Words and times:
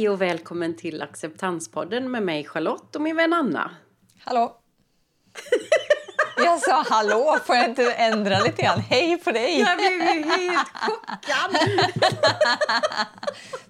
Hej 0.00 0.08
och 0.08 0.20
välkommen 0.20 0.76
till 0.76 1.02
Acceptanspodden 1.02 2.10
med 2.10 2.22
mig 2.22 2.44
Charlotte 2.44 2.96
och 2.96 3.02
min 3.02 3.16
vän 3.16 3.32
Anna. 3.32 3.70
Hallå! 4.18 4.60
Jag 6.36 6.60
sa 6.60 6.84
hallå, 6.88 7.38
får 7.44 7.56
jag 7.56 7.68
inte 7.68 7.92
ändra 7.92 8.38
lite 8.38 8.62
grann? 8.62 8.80
Hej 8.80 9.16
på 9.18 9.32
dig! 9.32 9.60
Jag 9.60 9.78
blev 9.78 9.92
ju 9.92 10.22
helt 10.22 10.68
chockad! 10.68 11.56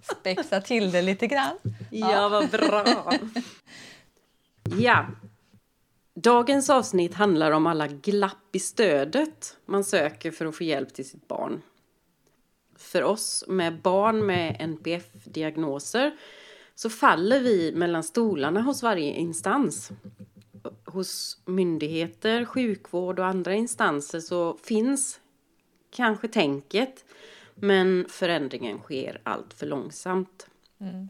Spexa 0.03 0.61
till 0.61 0.93
det 0.93 1.03
lite 1.03 1.27
grann. 1.27 1.59
Ja, 1.91 2.29
vad 2.29 2.51
bra! 2.51 2.85
Ja, 4.79 5.07
dagens 6.15 6.71
avsnitt 6.71 7.15
handlar 7.15 7.51
om 7.51 7.67
alla 7.67 7.87
glapp 7.87 8.49
i 8.53 8.61
stödet 8.61 9.57
man 9.67 9.85
söker 9.85 10.31
för 10.31 10.47
att 10.47 10.57
få 10.57 10.65
hjälp 10.65 10.95
till 10.95 11.09
sitt 11.09 11.29
barn. 11.29 11.63
För 12.91 13.03
oss 13.03 13.45
med 13.49 13.81
barn 13.81 14.27
med 14.27 14.57
NPF-diagnoser 14.61 16.17
så 16.75 16.91
faller 16.91 17.41
vi 17.41 17.73
mellan 17.75 18.03
stolarna 18.03 18.61
hos 18.61 18.83
varje 18.83 19.13
instans 19.13 19.93
hos 20.85 21.39
myndigheter, 21.45 22.45
sjukvård 22.45 23.19
och 23.19 23.27
andra 23.27 23.55
instanser 23.55 24.21
så 24.21 24.57
finns 24.63 25.21
kanske 25.91 26.29
tänket 26.29 27.05
men 27.55 28.07
förändringen 28.09 28.79
sker 28.79 29.21
allt 29.23 29.55
för 29.55 29.67
långsamt. 29.67 30.47
Mm. 30.81 31.09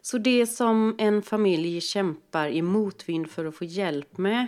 Så 0.00 0.18
det 0.18 0.46
som 0.46 0.96
en 0.98 1.22
familj 1.22 1.80
kämpar 1.80 2.48
i 2.48 2.62
motvind 2.62 3.30
för 3.30 3.44
att 3.44 3.56
få 3.56 3.64
hjälp 3.64 4.18
med 4.18 4.46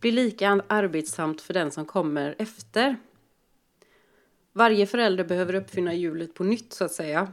blir 0.00 0.12
lika 0.12 0.62
arbetsamt 0.66 1.40
för 1.40 1.54
den 1.54 1.70
som 1.70 1.86
kommer 1.86 2.34
efter. 2.38 2.96
Varje 4.52 4.86
förälder 4.86 5.24
behöver 5.24 5.54
uppfinna 5.54 5.94
hjulet 5.94 6.34
på 6.34 6.44
nytt 6.44 6.72
så 6.72 6.84
att 6.84 6.92
säga. 6.92 7.32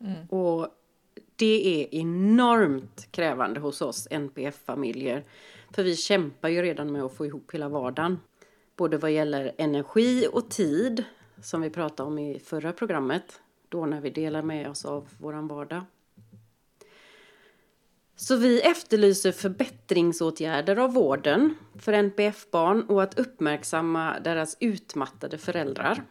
Mm. 0.00 0.28
Och 0.28 0.68
det 1.36 1.82
är 1.82 2.00
enormt 2.00 3.08
krävande 3.10 3.60
hos 3.60 3.82
oss 3.82 4.08
NPF-familjer. 4.10 5.24
För 5.70 5.82
vi 5.82 5.96
kämpar 5.96 6.48
ju 6.48 6.62
redan 6.62 6.92
med 6.92 7.02
att 7.02 7.16
få 7.16 7.26
ihop 7.26 7.54
hela 7.54 7.68
vardagen. 7.68 8.18
Både 8.76 8.98
vad 8.98 9.10
gäller 9.10 9.52
energi 9.58 10.28
och 10.32 10.50
tid, 10.50 11.04
som 11.42 11.60
vi 11.60 11.70
pratade 11.70 12.06
om 12.06 12.18
i 12.18 12.38
förra 12.38 12.72
programmet. 12.72 13.40
Då 13.68 13.86
när 13.86 14.00
vi 14.00 14.10
delar 14.10 14.42
med 14.42 14.70
oss 14.70 14.84
av 14.84 15.08
våran 15.18 15.48
vardag. 15.48 15.82
Så 18.16 18.36
vi 18.36 18.60
efterlyser 18.60 19.32
förbättringsåtgärder 19.32 20.76
av 20.76 20.92
vården 20.92 21.54
för 21.78 21.92
NPF-barn 21.92 22.82
och 22.82 23.02
att 23.02 23.18
uppmärksamma 23.18 24.20
deras 24.20 24.56
utmattade 24.60 25.38
föräldrar. 25.38 26.02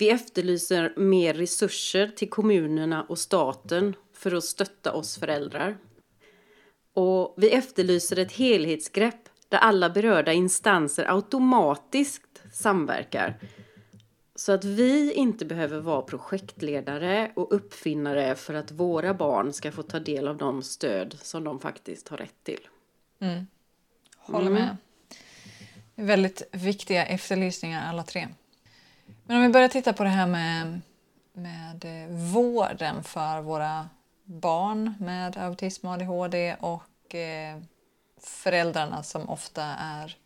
Vi 0.00 0.10
efterlyser 0.10 0.92
mer 0.96 1.34
resurser 1.34 2.08
till 2.08 2.30
kommunerna 2.30 3.02
och 3.02 3.18
staten 3.18 3.94
för 4.12 4.34
att 4.34 4.44
stötta 4.44 4.92
oss 4.92 5.18
föräldrar. 5.18 5.78
Och 6.94 7.34
vi 7.36 7.50
efterlyser 7.50 8.18
ett 8.18 8.32
helhetsgrepp 8.32 9.28
där 9.48 9.58
alla 9.58 9.90
berörda 9.90 10.32
instanser 10.32 11.14
automatiskt 11.14 12.42
samverkar. 12.52 13.38
Så 14.34 14.52
att 14.52 14.64
vi 14.64 15.12
inte 15.12 15.44
behöver 15.44 15.80
vara 15.80 16.02
projektledare 16.02 17.32
och 17.36 17.54
uppfinnare 17.54 18.34
för 18.34 18.54
att 18.54 18.70
våra 18.70 19.14
barn 19.14 19.52
ska 19.52 19.72
få 19.72 19.82
ta 19.82 20.00
del 20.00 20.28
av 20.28 20.36
de 20.36 20.62
stöd 20.62 21.18
som 21.22 21.44
de 21.44 21.60
faktiskt 21.60 22.08
har 22.08 22.16
rätt 22.16 22.44
till. 22.44 22.68
Mm. 23.18 23.46
Håller 24.16 24.50
med. 24.50 24.62
Mm. 24.62 26.06
Väldigt 26.06 26.42
viktiga 26.52 27.06
efterlysningar 27.06 27.88
alla 27.88 28.02
tre. 28.02 28.28
Men 29.30 29.36
om 29.36 29.42
vi 29.42 29.48
börjar 29.48 29.68
titta 29.68 29.92
på 29.92 30.04
det 30.04 30.10
här 30.10 30.26
med, 30.26 30.80
med 31.32 31.84
eh, 31.84 32.08
vården 32.32 33.04
för 33.04 33.40
våra 33.40 33.88
barn 34.24 34.94
med 35.00 35.36
autism 35.36 35.86
och 35.86 35.92
ADHD 35.92 36.56
och 36.60 37.14
eh, 37.14 37.58
föräldrarna 38.20 39.02
som 39.02 39.28
ofta 39.28 39.62
är 39.64 40.16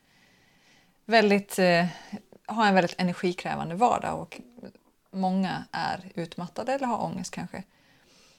väldigt, 1.04 1.58
eh, 1.58 1.86
har 2.46 2.66
en 2.66 2.74
väldigt 2.74 3.00
energikrävande 3.00 3.74
vardag 3.74 4.20
och 4.20 4.40
många 5.10 5.64
är 5.72 6.12
utmattade 6.14 6.72
eller 6.72 6.86
har 6.86 7.04
ångest 7.04 7.34
kanske. 7.34 7.62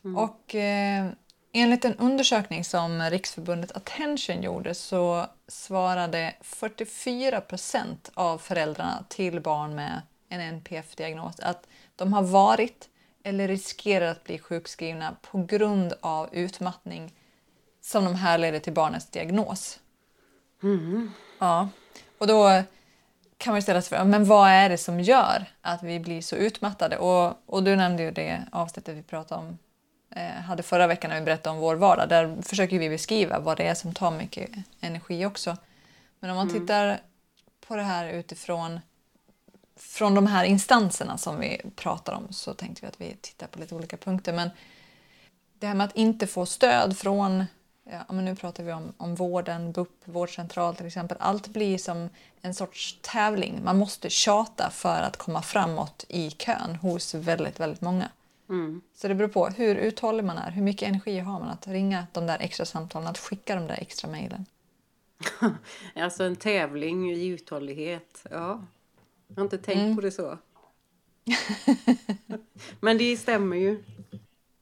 Mm. 0.04 0.18
Och 0.18 0.56
eh, 0.56 1.08
enligt 1.52 1.86
en 1.86 1.96
undersökning 1.96 2.64
som 2.64 3.02
Riksförbundet 3.02 3.72
Attention 3.78 4.44
gjorde 4.44 4.74
så 4.74 5.26
svarade 5.48 6.34
44 6.42 7.42
procent 7.42 8.12
av 8.14 8.38
föräldrarna 8.38 9.06
till 9.10 9.42
barn 9.42 9.76
med 9.76 10.02
en 10.30 10.42
NPF-diagnos 10.42 11.40
att 11.40 11.68
de 11.96 12.14
har 12.14 12.24
varit 12.24 12.90
eller 13.24 13.48
riskerar 13.48 14.12
att 14.12 14.24
bli 14.24 14.40
sjukskrivna 14.40 15.16
på 15.22 15.44
grund 15.44 15.94
av 16.02 16.30
utmattning 16.32 17.14
som 17.82 18.06
de 18.06 18.16
härleder 18.16 18.60
till 18.60 18.74
barnets 18.74 19.10
diagnos. 19.10 19.80
Mm. 20.64 21.12
Ja, 21.40 21.70
och 22.18 22.28
då 22.28 22.64
kan 23.38 23.54
man 23.54 23.62
ställa 23.62 23.82
sig 23.82 23.90
frågan, 23.90 24.10
men 24.10 24.26
vad 24.26 24.50
är 24.50 24.70
det 24.70 24.78
som 24.78 25.00
gör 25.00 25.46
att 25.62 25.84
vi 25.84 26.00
blir 26.00 26.22
så 26.22 26.36
utmattade? 26.36 26.98
Och, 26.98 27.34
och 27.46 27.64
du 27.64 27.76
nämnde 27.76 28.04
ju 28.04 28.12
det 28.12 28.44
avsnittet 28.52 28.98
vi 28.98 29.04
pratade 29.04 29.42
om, 29.42 29.58
eh, 30.10 30.42
hade 30.42 30.64
förra 30.64 30.88
veckan 30.88 31.10
när 31.10 31.20
vi 31.20 31.26
berättade 31.26 31.56
om 31.56 31.62
vår 31.62 31.76
vardag. 31.76 32.10
Där 32.10 32.42
försöker 32.42 32.80
vi 32.80 32.90
beskriva 32.90 33.40
vad 33.40 33.58
det 33.58 33.64
är 33.64 33.74
som 33.74 33.94
tar 33.94 34.12
mycket 34.12 34.50
energi 34.80 35.26
också. 35.26 35.58
Men 36.20 36.30
om 36.30 36.36
man 36.36 36.50
mm. 36.50 36.62
tittar 36.62 37.00
på 37.68 37.76
det 37.76 37.84
här 37.84 38.10
utifrån 38.10 38.80
från 39.76 40.16
de 40.16 40.28
här 40.28 40.46
instanserna 40.46 41.18
som 41.18 41.40
vi 41.40 41.62
pratar 41.76 42.14
om 42.14 42.28
så 42.30 42.54
tänkte 42.54 42.82
vi 42.82 42.88
att 42.88 43.02
vi 43.02 43.18
tittar 43.22 43.48
på 43.48 43.60
lite 43.60 43.76
olika 43.76 43.98
punkter. 43.98 44.34
Men 44.34 44.50
det 45.60 45.68
här 45.68 45.76
med 45.76 45.86
att 45.86 45.96
inte 45.96 46.28
få 46.28 46.46
stöd 46.46 46.98
från, 46.98 47.46
ja, 47.84 48.14
men 48.14 48.26
nu 48.26 48.36
pratar 48.36 48.64
vi 48.64 48.74
om, 48.74 48.94
om 48.98 49.16
vården, 49.16 49.72
BUP, 49.72 49.90
vårdcentral 50.06 50.76
till 50.76 50.86
exempel. 50.86 51.18
Allt 51.20 51.48
blir 51.48 51.78
som 51.78 52.10
en 52.42 52.54
sorts 52.54 53.00
tävling. 53.02 53.64
Man 53.64 53.78
måste 53.78 54.10
tjata 54.10 54.70
för 54.70 55.02
att 55.02 55.18
komma 55.18 55.42
framåt 55.42 56.06
i 56.10 56.32
kön 56.32 56.76
hos 56.76 57.14
väldigt, 57.14 57.60
väldigt 57.60 57.82
många. 57.82 58.10
Mm. 58.50 58.82
Så 58.96 59.08
det 59.08 59.16
beror 59.16 59.28
på 59.30 59.48
hur 59.48 59.76
uthållig 59.76 60.24
man 60.24 60.38
är, 60.38 60.52
hur 60.52 60.62
mycket 60.62 60.88
energi 60.88 61.20
har 61.20 61.40
man 61.40 61.50
att 61.50 61.68
ringa 61.68 62.08
de 62.12 62.28
där 62.28 62.40
extra 62.40 62.66
samtalen, 62.66 63.08
att 63.08 63.18
skicka 63.18 63.56
de 63.56 63.68
där 63.68 63.80
extra 63.82 64.12
mejlen. 64.12 64.46
alltså 65.96 66.24
en 66.24 66.36
tävling 66.36 67.12
i 67.12 67.26
uthållighet, 67.28 68.26
ja. 68.32 68.62
Jag 69.28 69.36
har 69.36 69.44
inte 69.44 69.58
tänkt 69.58 69.80
mm. 69.80 69.96
på 69.96 70.02
det 70.02 70.12
så. 70.12 70.38
Men 72.80 72.98
det 72.98 73.18
stämmer 73.18 73.58
ju. 73.58 73.84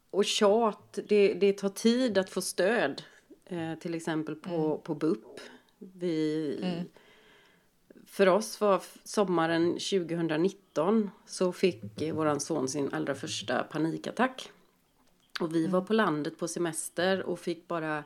Och 0.09 0.25
tjat, 0.25 0.99
det, 1.07 1.33
det 1.33 1.53
tar 1.53 1.69
tid 1.69 2.17
att 2.17 2.29
få 2.29 2.41
stöd. 2.41 3.03
Eh, 3.45 3.75
till 3.79 3.93
exempel 3.93 4.35
på, 4.35 4.65
mm. 4.65 4.81
på 4.83 4.95
BUP. 4.95 5.39
Vi, 5.77 6.59
mm. 6.63 6.85
För 8.05 8.27
oss 8.27 8.61
var 8.61 8.83
sommaren 9.03 9.71
2019 9.71 11.09
så 11.25 11.51
fick 11.51 12.01
eh, 12.01 12.15
våran 12.15 12.39
son 12.39 12.67
sin 12.67 12.93
allra 12.93 13.15
första 13.15 13.63
panikattack. 13.63 14.51
Och 15.39 15.55
vi 15.55 15.67
var 15.67 15.79
mm. 15.79 15.87
på 15.87 15.93
landet 15.93 16.39
på 16.39 16.47
semester 16.47 17.23
och 17.23 17.39
fick 17.39 17.67
bara 17.67 18.03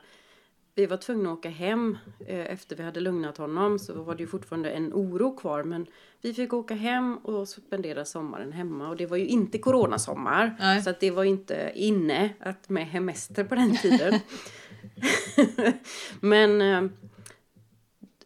vi 0.78 0.86
var 0.86 0.98
tvungna 0.98 1.32
att 1.32 1.38
åka 1.38 1.50
hem 1.50 1.98
eh, 2.28 2.54
efter 2.54 2.76
vi 2.76 2.84
hade 2.84 3.00
lugnat 3.00 3.38
honom 3.38 3.80
så 3.80 4.04
var 4.04 4.16
det 4.16 4.24
ju 4.24 4.28
fortfarande 4.28 4.72
en 4.72 4.94
oro 4.94 5.38
kvar 5.38 5.64
men 5.64 5.86
vi 6.22 6.34
fick 6.34 6.54
åka 6.54 6.74
hem 6.74 7.18
och 7.18 7.48
spendera 7.48 8.06
sommaren 8.06 8.52
hemma 8.52 8.90
och 8.90 8.98
det 8.98 9.06
var 9.06 9.18
ju 9.18 9.28
inte 9.28 9.58
coronasommar 9.58 10.56
Nej. 10.60 10.82
så 10.82 10.90
att 10.90 11.00
det 11.00 11.12
var 11.12 11.24
inte 11.24 11.72
inne 11.76 12.30
att 12.40 12.70
med 12.70 12.88
hemester 12.88 13.44
på 13.44 13.56
den 13.56 13.78
tiden. 13.78 14.20
men 16.20 16.62
eh, 16.62 16.92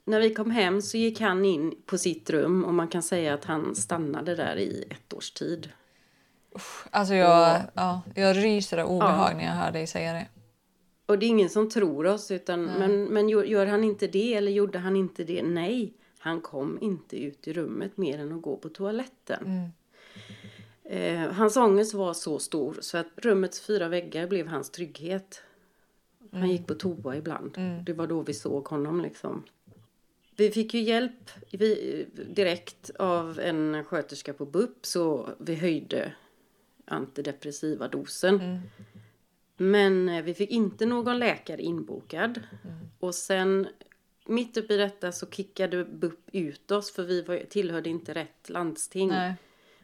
när 0.06 0.20
vi 0.20 0.34
kom 0.34 0.52
hem 0.52 0.82
så 0.82 0.98
gick 0.98 1.22
han 1.22 1.46
in 1.46 1.74
på 1.86 1.98
sitt 1.98 2.30
rum 2.30 2.64
och 2.64 2.74
man 2.74 2.88
kan 2.88 3.04
säga 3.04 3.34
att 3.34 3.46
han 3.46 3.76
stannade 3.76 4.36
där 4.36 4.56
i 4.56 4.86
ett 4.90 5.14
års 5.14 5.32
tid. 5.32 5.70
Alltså 6.90 7.14
jag, 7.14 7.56
och, 7.56 7.70
ja, 7.74 8.02
jag 8.16 8.38
ryser 8.38 8.78
av 8.78 8.90
obehag 8.90 9.32
ja. 9.32 9.38
när 9.38 9.44
jag 9.44 9.54
hör 9.54 9.72
dig 9.72 9.88
säga 9.88 10.14
det. 10.14 10.28
Och 11.12 11.20
det 11.20 11.26
är 11.26 11.28
ingen 11.28 11.50
som 11.50 11.70
tror 11.70 12.06
oss. 12.06 12.32
Utan, 12.32 12.64
men, 12.66 13.04
men 13.04 13.30
gör 13.30 13.66
han 13.66 13.84
inte 13.84 14.08
det 14.08 14.34
eller 14.34 14.52
gjorde 14.52 14.80
han 14.80 14.96
inte 14.96 15.24
det? 15.24 15.44
Nej, 15.44 15.94
han 16.18 16.42
kom 16.42 16.78
inte 16.82 17.24
ut 17.24 17.48
i 17.48 17.54
rummet 17.54 17.98
mer 17.98 18.20
än 18.20 18.32
att 18.32 18.42
gå 18.42 18.58
på 18.58 18.70
toaletten. 18.70 19.46
Mm. 19.46 19.70
Eh, 20.84 21.32
hans 21.34 21.58
ångest 21.58 21.94
var 21.94 22.14
så 22.14 22.40
stor 22.40 22.78
så 22.82 22.98
att 22.98 23.08
rummets 23.16 23.62
fyra 23.62 23.88
väggar 23.88 24.28
blev 24.28 24.48
hans 24.48 24.70
trygghet. 24.70 25.44
Han 26.32 26.40
mm. 26.40 26.52
gick 26.52 26.68
på 26.68 26.74
toa 26.74 27.16
ibland. 27.16 27.58
Mm. 27.58 27.84
Det 27.84 27.94
var 27.94 28.08
då 28.08 28.22
vi 28.22 28.34
såg 28.34 28.68
honom 28.68 29.02
liksom. 29.02 29.44
Vi 30.36 30.52
fick 30.52 30.74
ju 30.74 30.82
hjälp 30.82 31.30
vi, 31.52 32.06
direkt 32.30 32.90
av 32.90 33.40
en 33.40 33.84
sköterska 33.84 34.34
på 34.34 34.46
BUP 34.46 34.86
så 34.86 35.30
vi 35.38 35.56
höjde 35.56 36.14
antidepressiva 36.86 37.88
dosen. 37.88 38.36
Mm. 38.36 38.60
Men 39.62 40.10
eh, 40.10 40.24
vi 40.24 40.34
fick 40.34 40.52
inte 40.52 40.86
någon 40.86 41.20
läkare 41.20 41.62
inbokad. 41.62 42.38
Mm. 42.64 42.78
Och 43.00 43.16
sen 43.16 43.68
mitt 44.26 44.58
uppe 44.58 44.74
i 44.74 44.78
detta 44.78 45.12
så 45.12 45.30
kickade 45.30 45.86
BUP 45.86 46.30
ut 46.32 46.72
oss 46.72 46.92
för 46.92 47.04
vi 47.04 47.22
var, 47.22 47.38
tillhörde 47.50 47.90
inte 47.90 48.14
rätt 48.14 48.50
landsting. 48.50 49.10
Nej. 49.10 49.34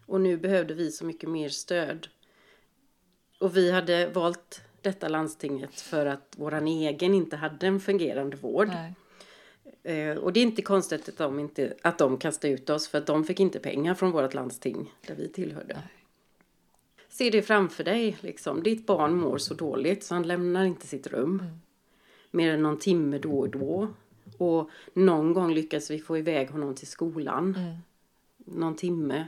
Och 0.06 0.22
nu 0.22 0.38
behövde 0.38 0.74
vi 0.74 0.92
så 0.92 1.06
mycket 1.06 1.30
mer 1.30 1.50
stöd. 1.50 2.08
Och 3.40 3.58
vi 3.58 3.72
hade 3.72 4.08
valt 4.08 4.62
detta 4.82 5.08
landstinget 5.08 5.82
för 5.82 6.06
att 6.06 6.36
våran 6.38 6.68
egen 6.68 7.14
inte 7.14 7.36
hade 7.36 7.68
en 7.68 7.80
fungerande 7.80 8.38
vård. 8.38 8.68
Nej. 8.68 8.94
Eh, 9.84 10.18
och 10.18 10.34
det 10.34 10.40
är 10.40 10.44
inte 10.44 10.62
konstigt 10.62 11.10
att 11.10 11.18
de, 11.18 11.40
inte, 11.40 11.74
att 11.82 11.98
de 11.98 12.18
kastade 12.18 12.54
ut 12.54 12.70
oss 12.70 12.88
för 12.88 12.98
att 12.98 13.06
de 13.06 13.24
fick 13.24 13.40
inte 13.40 13.60
pengar 13.60 13.94
från 13.94 14.12
vårt 14.12 14.34
landsting 14.34 14.94
där 15.08 15.16
vi 15.16 15.30
tillhörde. 15.30 15.78
Se 17.10 17.30
det 17.30 17.42
framför 17.42 17.84
dig, 17.84 18.18
liksom. 18.22 18.64
ditt 18.64 18.86
barn 18.86 19.16
mår 19.16 19.38
så 19.38 19.54
dåligt 19.54 20.04
så 20.04 20.14
han 20.14 20.24
lämnar 20.24 20.66
inte 20.66 20.88
sitt 20.88 21.08
rum. 21.08 21.44
Mer 22.32 22.54
än 22.54 22.62
någon 22.62 22.80
timme 22.80 23.18
då 23.18 23.40
och 23.40 23.50
då. 23.50 23.88
Och 24.38 24.70
någon 24.94 25.34
gång 25.34 25.54
lyckas 25.54 25.92
vi 25.92 26.00
få 26.00 26.18
iväg 26.18 26.50
honom 26.50 26.76
till 26.76 26.88
skolan. 26.88 27.58
Någon 28.38 28.76
timme. 28.76 29.28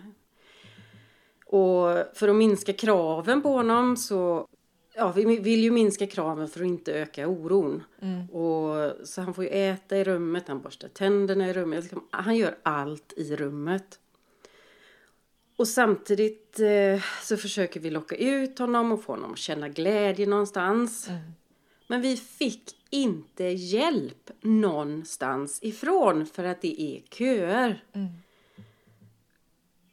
Och 1.46 2.04
för 2.14 2.28
att 2.28 2.36
minska 2.36 2.74
kraven 2.74 3.42
på 3.42 3.50
honom 3.50 3.98
så 3.98 4.48
Ja, 4.96 5.12
vi 5.12 5.40
vill 5.40 5.64
ju 5.64 5.72
minska 5.72 6.08
kraven 6.08 6.48
för 6.48 6.60
att 6.60 6.68
inte 6.68 6.94
öka 6.94 7.28
oron. 7.28 7.84
Och, 8.32 9.08
så 9.08 9.22
han 9.22 9.34
får 9.34 9.44
ju 9.44 9.50
äta 9.50 9.98
i 9.98 10.04
rummet, 10.04 10.48
han 10.48 10.62
borstar 10.62 10.88
tänderna 10.88 11.50
i 11.50 11.54
rummet. 11.54 11.84
Liksom, 11.84 12.04
Han 12.12 12.36
gör 12.36 12.56
allt 12.64 13.14
i 13.18 13.36
rummet. 13.36 14.00
Och 15.60 15.68
samtidigt 15.68 16.60
eh, 16.60 17.04
så 17.24 17.38
försöker 17.38 17.80
vi 17.80 17.90
locka 17.90 18.16
ut 18.16 18.60
honom 18.60 18.92
och 18.92 19.04
få 19.04 19.14
honom 19.14 19.34
att 19.34 19.38
känna 19.38 19.70
glädje 19.70 20.26
någonstans. 20.26 21.10
Men 21.88 22.02
vi 22.02 22.18
fick 22.18 22.76
inte 22.90 23.44
hjälp 23.44 24.32
någonstans 24.42 25.60
ifrån 25.62 26.26
för 26.26 26.44
att 26.44 26.62
det 26.62 26.82
är 26.82 27.02
köer. 27.02 27.84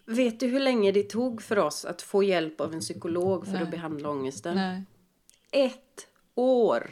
Vet 0.05 0.41
du 0.41 0.47
hur 0.47 0.61
länge 0.61 0.93
det 0.93 1.03
tog 1.03 1.43
för 1.43 1.59
oss 1.59 1.85
att 1.85 2.03
få 2.03 2.23
hjälp 2.23 2.61
av 2.61 2.75
en 2.75 2.81
psykolog 2.81 3.47
för 3.47 3.57
att 3.57 3.71
behandla 3.71 4.11
ångesten? 4.11 4.55
Nej. 4.55 4.83
Ett 5.51 6.09
år! 6.35 6.91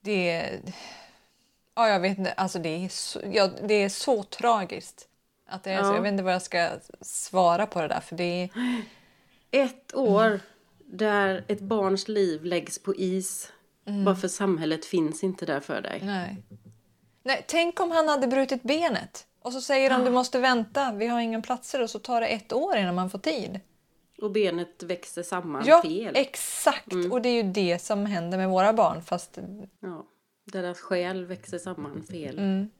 Det. 0.00 0.58
Ja, 1.74 1.88
jag 1.88 2.00
vet 2.00 2.18
inte. 2.18 2.32
Alltså 2.32 2.58
det 2.58 2.84
är 2.84 2.88
så, 2.88 3.20
ja, 3.32 3.50
det 3.68 3.74
är 3.74 3.88
så 3.88 4.22
tragiskt. 4.22 5.09
Att 5.50 5.64
det 5.64 5.70
är 5.70 5.82
så. 5.82 5.88
Ja. 5.90 5.94
Jag 5.94 6.02
vet 6.02 6.12
inte 6.12 6.22
vad 6.22 6.34
jag 6.34 6.42
ska 6.42 6.70
svara 7.00 7.66
på 7.66 7.80
det 7.80 7.88
där. 7.88 8.00
För 8.00 8.16
det 8.16 8.24
är... 8.42 8.50
Ett 9.50 9.94
år 9.94 10.40
där 10.86 11.44
ett 11.48 11.60
barns 11.60 12.08
liv 12.08 12.44
läggs 12.44 12.78
på 12.78 12.94
is. 12.94 13.52
Bara 14.04 14.16
för 14.16 14.28
samhället 14.28 14.84
finns 14.84 15.24
inte 15.24 15.46
där 15.46 15.60
för 15.60 15.80
dig. 15.80 16.00
Nej. 16.04 16.36
Nej, 17.22 17.44
tänk 17.48 17.80
om 17.80 17.90
han 17.90 18.08
hade 18.08 18.26
brutit 18.26 18.62
benet. 18.62 19.26
Och 19.42 19.52
så 19.52 19.60
säger 19.60 19.90
de 19.90 20.04
du 20.04 20.10
måste 20.10 20.38
vänta, 20.38 20.92
vi 20.92 21.06
har 21.06 21.20
inga 21.20 21.40
platser. 21.40 21.82
Och 21.82 21.90
så 21.90 21.98
tar 21.98 22.20
det 22.20 22.26
ett 22.26 22.52
år 22.52 22.76
innan 22.76 22.94
man 22.94 23.10
får 23.10 23.18
tid. 23.18 23.60
Och 24.22 24.30
benet 24.30 24.82
växer 24.82 25.22
samman 25.22 25.62
Ja, 25.66 25.82
fel. 25.82 26.16
exakt. 26.16 26.94
Och 27.10 27.22
det 27.22 27.28
är 27.28 27.42
ju 27.44 27.52
det 27.52 27.78
som 27.78 28.06
händer 28.06 28.38
med 28.38 28.48
våra 28.48 28.72
barn. 28.72 29.02
Fast 29.02 29.38
Ja, 29.80 30.06
deras 30.44 30.80
själ 30.80 31.24
växer 31.24 31.58
samman 31.58 32.02
fel. 32.02 32.38
Mm. 32.38 32.70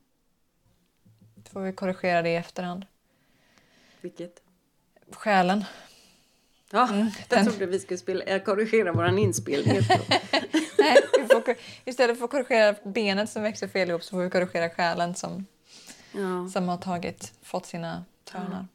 Får 1.48 1.60
vi 1.60 1.72
korrigera 1.72 2.22
det 2.22 2.30
i 2.30 2.36
efterhand. 2.36 2.86
Vilket? 4.00 4.42
Själen. 5.12 5.64
Ja, 6.72 6.88
Mm, 6.88 7.10
jag 7.28 7.44
trodde 7.44 7.66
vi 7.66 7.78
skulle 7.78 7.98
spela, 7.98 8.38
korrigera 8.38 8.92
våran 8.92 9.18
inspelning. 9.18 9.76
Nej, 10.78 10.96
vi 11.18 11.26
får, 11.26 11.54
istället 11.84 12.18
för 12.18 12.24
att 12.24 12.30
korrigera 12.30 12.74
benet 12.84 13.30
som 13.30 13.42
växer 13.42 13.68
fel 13.68 13.90
ihop 13.90 14.02
så 14.02 14.10
får 14.10 14.22
vi 14.22 14.30
korrigera 14.30 14.70
själen 14.70 15.14
som, 15.14 15.46
ja. 16.12 16.48
som 16.52 16.68
har 16.68 16.76
tagit, 16.76 17.32
fått 17.42 17.66
sina 17.66 18.04
törnar. 18.24 18.66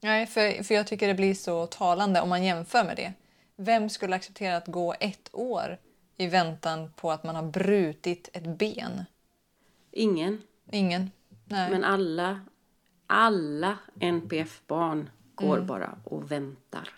Nej, 0.00 0.26
för, 0.26 0.62
för 0.62 0.74
jag 0.74 0.86
tycker 0.86 1.08
det 1.08 1.14
blir 1.14 1.34
så 1.34 1.66
talande 1.66 2.20
om 2.20 2.28
man 2.28 2.44
jämför 2.44 2.84
med 2.84 2.96
det. 2.96 3.12
Vem 3.56 3.90
skulle 3.90 4.16
acceptera 4.16 4.56
att 4.56 4.66
gå 4.66 4.94
ett 5.00 5.28
år 5.32 5.78
i 6.16 6.26
väntan 6.26 6.92
på 6.96 7.10
att 7.10 7.24
man 7.24 7.36
har 7.36 7.42
brutit 7.42 8.28
ett 8.32 8.58
ben? 8.58 9.04
Ingen. 9.92 10.42
Ingen. 10.70 11.10
Nej. 11.48 11.70
Men 11.70 11.84
alla, 11.84 12.40
alla 13.06 13.78
NPF-barn 14.00 15.10
går 15.34 15.54
Mm. 15.56 15.66
bara 15.66 15.98
och 16.04 16.30
väntar. 16.32 16.88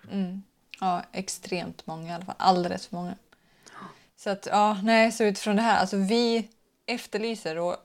Ja, 0.81 1.03
extremt 1.13 1.87
många 1.87 2.11
i 2.11 2.15
alla 2.15 2.25
fall. 2.25 2.35
Alldeles 2.39 2.87
för 2.87 2.97
många. 2.97 3.15
Så 4.17 4.31
att, 4.31 4.47
ja, 4.51 4.79
nej, 4.83 5.13
så 5.13 5.25
utifrån 5.25 5.57
det 5.57 5.63
här, 5.63 5.79
alltså 5.81 5.97
vi 5.97 6.49
efterlyser 6.87 7.59
och 7.59 7.77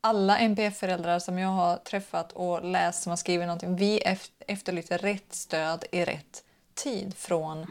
alla 0.00 0.38
NPF-föräldrar 0.38 1.18
som 1.18 1.38
jag 1.38 1.48
har 1.48 1.76
träffat 1.76 2.32
och 2.32 2.64
läst 2.64 3.02
som 3.02 3.10
har 3.10 3.16
skrivit 3.16 3.46
någonting, 3.46 3.76
vi 3.76 4.00
ef- 4.00 4.30
efterlyser 4.38 4.98
rätt 4.98 5.34
stöd 5.34 5.84
i 5.92 6.04
rätt 6.04 6.44
tid 6.74 7.14
från 7.16 7.66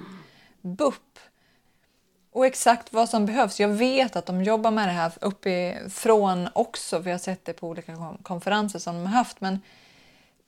BUP. 0.62 1.20
Och 2.34 2.46
exakt 2.46 2.94
vad 2.94 3.10
som 3.10 3.26
behövs. 3.26 3.60
Jag 3.60 3.68
vet 3.70 4.16
att 4.16 4.26
de 4.26 4.44
jobbar 4.44 4.72
med 4.72 4.88
det 4.88 4.92
här 4.92 5.12
uppifrån 5.22 6.50
också. 6.54 7.00
Vi 7.00 7.12
har 7.12 7.18
sett 7.18 7.46
det 7.46 7.54
på 7.54 7.68
olika 7.68 7.96
kon- 7.96 8.18
konferenser 8.24 8.80
som 8.80 8.96
de 8.96 9.06
har 9.06 9.14
haft. 9.14 9.42
Men 9.42 9.62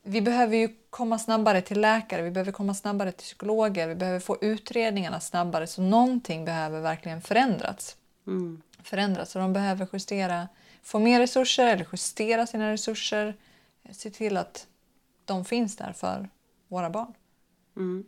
vi 0.04 0.22
behöver 0.22 0.58
ju 0.58 0.70
komma 0.90 1.20
snabbare 1.20 1.62
till 1.62 1.82
läkare, 1.82 2.22
vi 2.22 2.32
behöver 2.32 2.52
komma 2.52 2.74
snabbare 2.74 3.12
till 3.12 3.26
psykologer, 3.26 3.88
vi 3.88 3.96
behöver 3.96 4.20
få 4.20 4.38
utredningarna 4.42 5.20
snabbare. 5.20 5.68
Så 5.68 5.82
någonting 5.82 6.46
behöver 6.46 6.82
verkligen 6.82 7.22
förändras. 7.22 7.98
Mm. 8.28 8.62
förändras. 8.84 9.32
Så 9.32 9.40
de 9.40 9.54
behöver 9.54 9.88
justera, 9.94 10.48
få 10.84 11.00
mer 11.00 11.20
resurser 11.20 11.68
eller 11.68 11.88
justera 11.92 12.48
sina 12.48 12.72
resurser. 12.72 13.36
Se 13.92 14.10
till 14.10 14.38
att 14.38 14.68
de 15.26 15.46
finns 15.46 15.76
där 15.76 15.94
för 15.94 16.30
våra 16.68 16.90
barn. 16.90 17.14
Mm. 17.76 18.06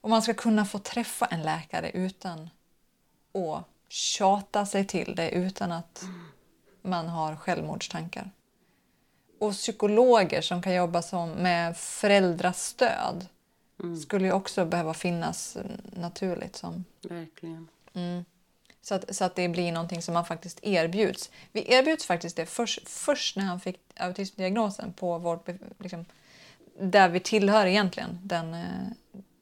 Och 0.00 0.10
man 0.10 0.22
ska 0.22 0.34
kunna 0.34 0.64
få 0.64 0.78
träffa 0.78 1.26
en 1.26 1.42
läkare 1.42 1.90
utan 1.90 2.50
att 3.32 3.64
tjata 3.88 4.66
sig 4.66 4.86
till 4.86 5.14
det, 5.14 5.30
utan 5.30 5.72
att 5.72 6.04
man 6.82 7.08
har 7.08 7.36
självmordstankar. 7.36 8.30
Och 9.38 9.52
psykologer 9.52 10.40
som 10.40 10.62
kan 10.62 10.74
jobba 10.74 11.02
som 11.02 11.30
med 11.30 11.76
föräldrastöd 11.76 13.26
skulle 14.02 14.26
ju 14.26 14.32
också 14.32 14.64
behöva 14.64 14.94
finnas 14.94 15.56
naturligt 15.84 16.56
som 16.56 16.84
Verkligen. 17.02 17.68
så 18.82 18.94
att, 18.94 19.16
så 19.16 19.24
att 19.24 19.34
det 19.34 19.48
blir 19.48 19.72
någonting 19.72 20.02
som 20.02 20.14
man 20.14 20.24
faktiskt 20.24 20.58
erbjuds. 20.62 21.30
Vi 21.52 21.72
erbjuds 21.74 22.06
faktiskt 22.06 22.36
det 22.36 22.46
först, 22.46 22.88
först 22.88 23.36
när 23.36 23.44
han 23.44 23.60
fick 23.60 23.80
autismdiagnosen 23.96 24.92
på 24.92 25.18
vårt, 25.18 25.48
liksom, 25.78 26.04
där 26.80 27.08
vi 27.08 27.20
tillhör 27.20 27.66
egentligen, 27.66 28.18
den, 28.22 28.54
eh, 28.54 28.66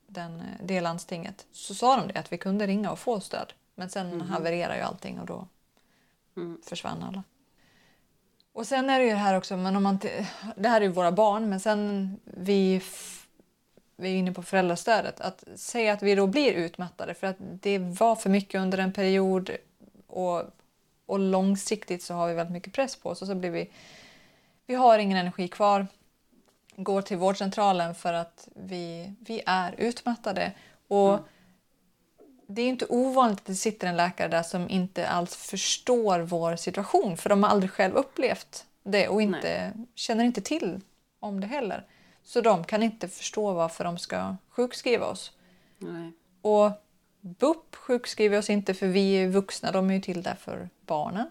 den, 0.07 0.41
eh, 0.41 0.47
det 0.63 0.81
landstinget. 0.81 1.47
Så 1.53 1.75
sa 1.75 1.97
de 1.97 2.09
det, 2.09 2.21
att 2.21 2.33
vi 2.33 2.39
kunde 2.39 2.67
ringa 2.67 2.91
och 2.91 2.99
få 2.99 3.21
stöd. 3.21 3.53
Men 3.81 3.91
sen 3.91 4.21
havererade 4.21 4.77
ju 4.77 4.83
allting 4.83 5.21
och 5.21 5.27
då 5.27 5.47
försvann 6.63 7.03
alla. 7.03 7.23
Och 8.53 8.67
sen 8.67 8.91
är 8.91 8.99
det 8.99 9.05
ju 9.05 9.11
det 9.11 9.17
här 9.17 9.37
också, 9.37 9.57
men 9.57 9.77
om 9.77 9.83
man 9.83 9.99
det 10.57 10.69
här 10.69 10.81
är 10.81 10.85
ju 10.85 10.93
våra 10.93 11.13
barn, 11.13 11.49
men 11.49 11.61
sen 11.61 12.17
vi 12.25 12.83
vi 13.97 14.09
är 14.09 14.17
inne 14.17 14.33
på 14.33 14.43
föräldrastödet, 14.43 15.21
att 15.21 15.45
säga 15.55 15.93
att 15.93 16.03
vi 16.03 16.15
då 16.15 16.27
blir 16.27 16.53
utmattade 16.53 17.15
för 17.15 17.27
att 17.27 17.37
det 17.39 17.79
var 17.79 18.17
för 18.17 18.31
mycket 18.31 18.61
under 18.61 18.79
en 18.79 18.93
period 18.93 19.51
och, 20.07 20.43
och 21.07 21.19
långsiktigt 21.19 22.03
så 22.03 22.15
har 22.15 22.29
vi 22.29 22.35
väldigt 22.35 22.53
mycket 22.53 22.73
press 22.73 22.97
på 22.97 23.09
oss 23.09 23.23
och 23.23 23.29
så 23.29 23.35
blir 23.35 23.51
vi, 23.51 23.71
vi 24.67 24.75
har 24.75 24.99
ingen 24.99 25.19
energi 25.19 25.49
kvar, 25.49 25.87
går 26.77 27.03
till 27.03 27.17
vårdcentralen 27.17 27.95
för 27.95 28.13
att 28.13 28.49
vi, 28.55 29.15
vi 29.21 29.43
är 29.47 29.75
utmattade. 29.79 30.53
Och 30.89 31.21
det 32.51 32.63
är 32.63 32.69
inte 32.69 32.87
ovanligt 32.89 33.39
att 33.39 33.47
det 33.47 33.55
sitter 33.55 33.87
en 33.87 33.97
läkare 33.97 34.29
där 34.29 34.43
som 34.43 34.71
inte 34.71 35.09
alls 35.09 35.37
förstår 35.37 36.21
vår 36.21 36.57
situation 36.57 37.17
för 37.17 37.29
de 37.29 37.43
har 37.43 37.51
aldrig 37.51 37.71
själv 37.71 37.95
upplevt 37.95 38.67
det 38.83 39.09
och 39.09 39.23
inte, 39.23 39.73
känner 39.95 40.25
inte 40.25 40.41
till 40.41 40.81
om 41.21 41.41
det 41.41 41.47
heller. 41.47 41.87
Så 42.25 42.41
de 42.41 42.65
kan 42.65 42.83
inte 42.83 43.09
förstå 43.09 43.53
varför 43.53 43.85
de 43.85 43.99
ska 43.99 44.37
sjukskriva 44.49 45.07
oss. 45.07 45.33
Nej. 45.79 46.13
Och 46.43 46.71
BUP 47.21 47.75
sjukskriver 47.77 48.39
oss 48.39 48.51
inte 48.51 48.75
för 48.75 48.87
vi 48.87 49.15
är 49.15 49.29
vuxna, 49.29 49.73
de 49.73 49.91
är 49.91 49.95
ju 49.95 50.01
till 50.01 50.23
där 50.23 50.35
för 50.35 50.69
barnen. 50.87 51.31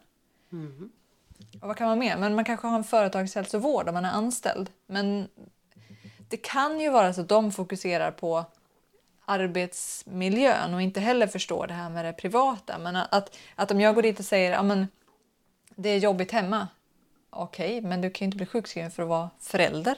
Och 1.62 1.68
vad 1.68 1.78
kan 1.78 1.88
man 1.88 2.00
mer? 2.00 2.18
Men 2.18 2.36
man 2.36 2.46
kanske 2.46 2.68
har 2.68 2.78
en 2.78 2.84
företagshälsovård 2.84 3.88
om 3.88 3.94
man 3.94 4.06
är 4.06 4.12
anställd. 4.12 4.70
Men 4.88 5.28
det 6.30 6.38
kan 6.38 6.80
ju 6.80 6.90
vara 6.90 7.14
så 7.14 7.22
att 7.22 7.30
de 7.30 7.52
fokuserar 7.52 8.12
på 8.12 8.46
arbetsmiljön 9.30 10.74
och 10.74 10.82
inte 10.82 11.00
heller 11.00 11.28
förstår 11.28 11.68
det 11.68 11.74
här 11.74 11.90
med 11.90 12.06
det 12.06 12.14
privata. 12.14 12.78
Men 12.78 12.96
att, 12.96 13.38
att 13.56 13.72
om 13.72 13.82
jag 13.82 13.96
går 13.96 14.02
dit 14.02 14.20
och 14.20 14.26
säger 14.26 14.52
att 14.52 14.88
det 15.76 15.90
är 15.90 15.98
jobbigt 15.98 16.32
hemma. 16.32 16.68
Okej, 17.30 17.82
men 17.82 18.02
du 18.02 18.10
kan 18.10 18.26
ju 18.26 18.28
inte 18.28 18.38
bli 18.38 18.46
sjukskriven 18.46 18.92
för 18.92 19.04
att 19.04 19.10
vara 19.10 19.30
förälder. 19.40 19.98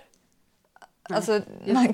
alltså, 1.04 1.42
man, 1.66 1.94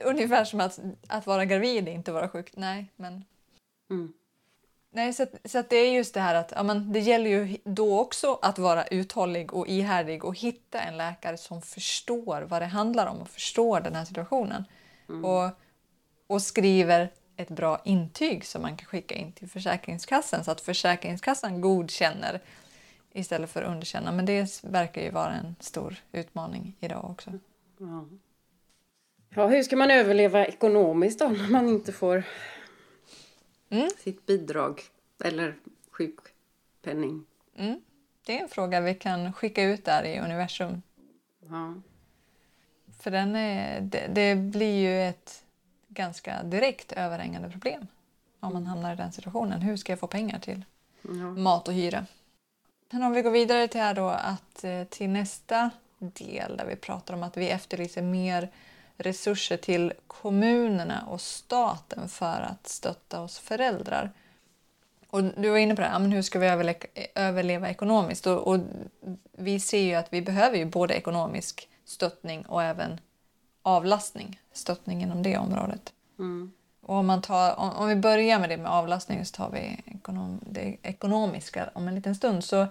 ungefär 0.00 0.44
som 0.44 0.60
att, 0.60 0.80
att 1.06 1.26
vara 1.26 1.44
gravid 1.44 1.88
inte 1.88 2.12
vara 2.12 2.28
sjuk. 2.28 2.50
Nej, 2.56 2.92
men... 2.96 3.24
Mm. 3.90 4.12
Nej, 4.94 5.12
så, 5.12 5.22
att, 5.22 5.34
så 5.44 5.58
att 5.58 5.70
det 5.70 5.76
är 5.76 5.92
just 5.92 6.14
det 6.14 6.20
här 6.20 6.34
att 6.34 6.52
ja, 6.56 6.62
men 6.62 6.92
det 6.92 7.00
gäller 7.00 7.30
ju 7.30 7.56
då 7.64 8.00
också 8.00 8.38
att 8.42 8.58
vara 8.58 8.86
uthållig 8.86 9.54
och 9.54 9.68
ihärdig 9.68 10.24
och 10.24 10.38
hitta 10.38 10.80
en 10.80 10.96
läkare 10.96 11.36
som 11.36 11.62
förstår 11.62 12.42
vad 12.42 12.62
det 12.62 12.66
handlar 12.66 13.06
om 13.06 13.20
och 13.20 13.28
förstår 13.28 13.80
den 13.80 13.94
här 13.94 14.04
situationen. 14.04 14.64
Och, 15.24 15.50
och 16.32 16.42
skriver 16.42 17.08
ett 17.36 17.48
bra 17.50 17.80
intyg 17.84 18.44
som 18.44 18.62
man 18.62 18.76
kan 18.76 18.86
skicka 18.86 19.14
in 19.14 19.32
till 19.32 19.48
Försäkringskassan 19.48 20.44
så 20.44 20.50
att 20.50 20.60
Försäkringskassan 20.60 21.60
godkänner 21.60 22.40
istället 23.12 23.50
för 23.50 23.62
att 23.62 23.68
underkänna. 23.68 24.12
Men 24.12 24.24
det 24.24 24.64
verkar 24.64 25.02
ju 25.02 25.10
vara 25.10 25.32
en 25.32 25.56
stor 25.60 25.96
utmaning 26.12 26.76
idag 26.80 27.10
också. 27.10 27.32
Ja. 27.78 28.08
ja, 29.28 29.46
hur 29.46 29.62
ska 29.62 29.76
man 29.76 29.90
överleva 29.90 30.46
ekonomiskt 30.46 31.18
då 31.18 31.28
när 31.28 31.48
man 31.48 31.68
inte 31.68 31.92
får 31.92 32.24
Mm. 33.68 33.90
sitt 33.98 34.26
bidrag 34.26 34.82
eller 35.24 35.54
sjukpenning? 35.90 37.24
Mm. 37.56 37.80
Det 38.26 38.38
är 38.38 38.42
en 38.42 38.48
fråga 38.48 38.80
vi 38.80 38.94
kan 38.94 39.32
skicka 39.32 39.62
ut 39.62 39.84
där 39.84 40.04
i 40.04 40.18
universum. 40.20 40.82
Ja. 41.48 41.74
För 43.00 43.10
den 43.10 43.36
är, 43.36 43.80
det, 43.80 44.10
det 44.14 44.36
blir 44.36 44.80
ju 44.80 45.02
ett 45.08 45.41
ganska 45.94 46.42
direkt 46.42 46.92
överhängande 46.92 47.50
problem 47.50 47.86
om 48.40 48.52
man 48.52 48.66
hamnar 48.66 48.92
i 48.92 48.96
den 48.96 49.12
situationen. 49.12 49.60
Hur 49.62 49.76
ska 49.76 49.92
jag 49.92 50.00
få 50.00 50.06
pengar 50.06 50.38
till 50.38 50.64
Ja. 51.02 51.10
mat 51.10 51.68
och 51.68 51.74
hyra? 51.74 52.06
Men 52.90 53.02
om 53.02 53.12
vi 53.12 53.22
går 53.22 53.30
vidare 53.30 53.68
till 53.68 53.80
här 53.80 53.94
då 53.94 54.08
att 54.08 54.64
eh, 54.64 54.84
till 54.84 55.10
nästa 55.10 55.70
del 55.98 56.56
där 56.56 56.66
vi 56.66 56.76
pratar 56.76 57.14
om 57.14 57.22
att 57.22 57.36
vi 57.36 57.50
efterlyser 57.50 58.02
mer 58.02 58.48
resurser 58.96 59.56
till 59.56 59.92
kommunerna 60.06 61.04
och 61.08 61.20
staten 61.20 62.08
för 62.08 62.40
att 62.50 62.68
stötta 62.68 63.20
oss 63.20 63.38
föräldrar. 63.38 64.10
Och 65.10 65.22
du 65.24 65.50
var 65.50 65.58
inne 65.58 65.74
på 65.74 65.80
det, 65.82 65.88
ja, 65.88 65.98
men 65.98 66.12
hur 66.12 66.22
ska 66.22 66.38
vi 66.38 66.46
överle- 66.46 66.86
överleva 67.14 67.68
ekonomiskt? 67.70 68.26
Och, 68.26 68.48
och 68.48 68.58
vi 69.32 69.60
ser 69.60 69.82
ju 69.82 69.94
att 69.94 70.12
vi 70.12 70.22
behöver 70.22 70.56
ju 70.58 70.64
både 70.64 70.94
ekonomisk 70.94 71.68
stöttning 71.84 72.42
och 72.46 72.62
även 72.62 73.00
avlastning, 73.62 74.40
stöttning 74.52 75.02
inom 75.02 75.22
det 75.22 75.38
området. 75.38 75.92
Mm. 76.18 76.52
Och 76.80 76.94
om, 76.94 77.06
man 77.06 77.22
tar, 77.22 77.58
om, 77.60 77.70
om 77.70 77.88
vi 77.88 77.96
börjar 77.96 78.38
med 78.38 78.48
det 78.48 78.56
med 78.56 78.70
avlastning 78.70 79.24
så 79.24 79.36
tar 79.36 79.50
vi 79.50 79.80
ekonom, 79.86 80.40
det 80.46 80.76
ekonomiska 80.82 81.70
om 81.72 81.88
en 81.88 81.94
liten 81.94 82.14
stund. 82.14 82.44
Så 82.44 82.66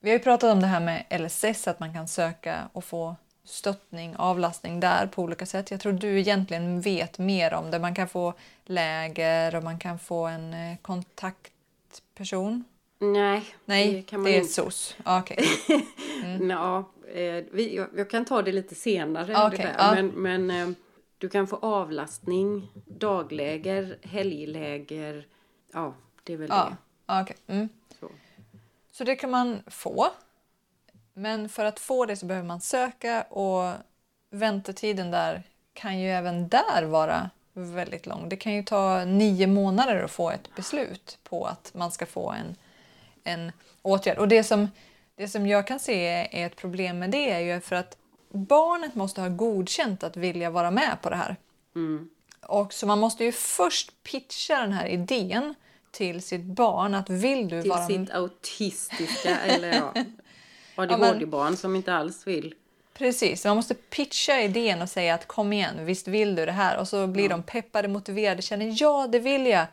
vi 0.00 0.10
har 0.10 0.18
ju 0.18 0.24
pratat 0.24 0.52
om 0.52 0.60
det 0.60 0.66
här 0.66 0.80
med 0.80 1.04
LSS, 1.20 1.68
att 1.68 1.80
man 1.80 1.94
kan 1.94 2.08
söka 2.08 2.68
och 2.72 2.84
få 2.84 3.16
stöttning, 3.44 4.16
avlastning 4.16 4.80
där 4.80 5.06
på 5.06 5.22
olika 5.22 5.46
sätt. 5.46 5.70
Jag 5.70 5.80
tror 5.80 5.92
du 5.92 6.20
egentligen 6.20 6.80
vet 6.80 7.18
mer 7.18 7.54
om 7.54 7.70
det. 7.70 7.78
Man 7.78 7.94
kan 7.94 8.08
få 8.08 8.34
läger 8.64 9.54
och 9.54 9.64
man 9.64 9.78
kan 9.78 9.98
få 9.98 10.26
en 10.26 10.54
eh, 10.54 10.76
kontaktperson. 10.82 12.64
Nej, 12.98 13.44
Nej, 13.64 13.86
det 13.90 13.96
det, 13.96 14.02
kan 14.02 14.20
man 14.20 14.32
är 14.32 14.36
inte. 14.36 14.52
SOS. 14.52 14.96
Ja, 15.04 15.20
Okej. 15.20 15.44
Ja, 16.48 16.78
eh, 16.78 16.84
vi, 17.52 17.76
jag, 17.76 17.88
jag 17.96 18.10
kan 18.10 18.24
ta 18.24 18.42
det 18.42 18.52
lite 18.52 18.74
senare. 18.74 19.46
Okej, 19.46 19.58
det 19.58 19.64
där. 19.64 19.74
ja. 19.78 19.94
Men, 19.94 20.06
men 20.08 20.50
eh, 20.50 20.76
du 21.18 21.28
kan 21.28 21.46
få 21.46 21.56
avlastning, 21.56 22.68
dagläger, 22.86 23.98
helgläger. 24.02 25.26
Ja, 25.72 25.94
det 26.24 26.32
är 26.32 26.36
väl 26.36 26.48
Ja, 26.50 26.64
det. 26.70 26.76
ja, 27.06 27.22
okej. 27.22 27.36
Mm. 27.46 27.68
Så. 28.00 28.10
Så 28.92 29.04
det 29.04 29.16
kan 29.16 29.30
man 29.30 29.62
få. 29.66 30.06
Men 31.14 31.48
för 31.48 31.64
att 31.64 31.80
få 31.80 32.06
det 32.06 32.16
så 32.16 32.26
behöver 32.26 32.48
man 32.48 32.60
söka 32.60 33.22
och 33.22 33.74
väntetiden 34.30 35.10
där 35.10 35.42
kan 35.72 35.98
ju 35.98 36.10
även 36.10 36.48
där 36.48 36.82
vara 36.82 37.30
väldigt 37.52 38.06
lång. 38.06 38.28
Det 38.28 38.36
kan 38.36 38.52
ju 38.54 38.62
ta 38.62 39.04
nio 39.04 39.46
månader 39.46 40.02
att 40.02 40.10
få 40.10 40.30
ett 40.30 40.54
beslut 40.56 41.18
på 41.24 41.44
att 41.46 41.70
man 41.74 41.90
ska 41.90 42.06
få 42.06 42.30
en, 42.30 42.56
en 43.24 43.52
åtgärd. 43.82 44.18
Och 44.18 44.28
det 44.28 44.44
som, 44.44 44.68
det 45.20 45.28
som 45.28 45.46
jag 45.46 45.66
kan 45.66 45.80
se 45.80 46.28
är 46.32 46.46
ett 46.46 46.56
problem 46.56 46.98
med 46.98 47.10
det 47.10 47.30
är 47.30 47.40
ju 47.40 47.60
för 47.60 47.76
att 47.76 47.96
barnet 48.28 48.94
måste 48.94 49.20
ha 49.20 49.28
godkänt 49.28 50.04
att 50.04 50.16
vilja 50.16 50.50
vara 50.50 50.70
med 50.70 50.96
på 51.02 51.10
det 51.10 51.16
här. 51.16 51.36
Mm. 51.76 52.10
Och 52.46 52.72
så 52.72 52.86
man 52.86 52.98
måste 52.98 53.24
ju 53.24 53.32
först 53.32 54.02
pitcha 54.02 54.60
den 54.60 54.72
här 54.72 54.86
idén 54.86 55.54
till 55.90 56.22
sitt 56.22 56.44
barn 56.44 56.94
att 56.94 57.10
vill 57.10 57.48
du 57.48 57.62
Till 57.62 57.70
vara 57.70 57.86
sitt 57.86 58.10
autistiska 58.10 59.40
eller 59.46 59.72
ja, 59.72 59.92
men- 59.94 60.90
ADHD-barn 60.90 61.56
som 61.56 61.76
inte 61.76 61.94
alls 61.94 62.26
vill. 62.26 62.54
Precis, 62.94 63.44
man 63.44 63.56
måste 63.56 63.74
pitcha 63.74 64.40
idén 64.40 64.82
och 64.82 64.88
säga 64.88 65.14
att 65.14 65.26
kom 65.26 65.52
igen, 65.52 65.86
visst 65.86 66.08
vill 66.08 66.34
du 66.34 66.46
det 66.46 66.52
här? 66.52 66.78
Och 66.78 66.88
så 66.88 67.06
blir 67.06 67.28
de 67.28 67.42
peppade, 67.42 67.88
motiverade, 67.88 68.42
känner 68.42 68.82
ja, 68.82 69.06
det 69.06 69.18
vill 69.18 69.46
jag. 69.46 69.66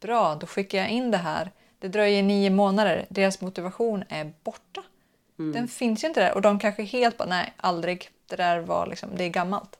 Bra, 0.00 0.34
då 0.34 0.46
skickar 0.46 0.78
jag 0.78 0.88
in 0.88 1.10
det 1.10 1.16
här. 1.16 1.50
Det 1.78 1.88
dröjer 1.88 2.22
nio 2.22 2.50
månader, 2.50 3.06
deras 3.08 3.40
motivation 3.40 4.04
är 4.08 4.32
borta. 4.44 4.82
Den 5.36 5.68
finns 5.68 6.04
ju 6.04 6.08
inte 6.08 6.20
där 6.20 6.34
och 6.34 6.42
de 6.42 6.58
kanske 6.58 6.82
helt 6.82 7.16
bara, 7.16 7.28
nej, 7.28 7.52
aldrig. 7.56 8.10
Det 8.26 8.36
där 8.36 8.60
var 8.60 8.86
liksom, 8.86 9.10
det 9.16 9.24
är 9.24 9.28
gammalt. 9.28 9.78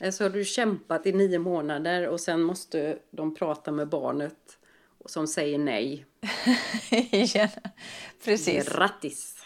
Eller 0.00 0.10
så 0.10 0.24
har 0.24 0.30
du 0.30 0.44
kämpat 0.44 1.06
i 1.06 1.12
nio 1.12 1.38
månader 1.38 2.08
och 2.08 2.20
sen 2.20 2.42
måste 2.42 2.98
de 3.10 3.34
prata 3.34 3.72
med 3.72 3.88
barnet 3.88 4.58
som 5.06 5.26
säger 5.26 5.58
nej. 5.58 6.04
Igen. 6.90 7.48
Precis. 8.24 8.68
Grattis! 8.68 9.36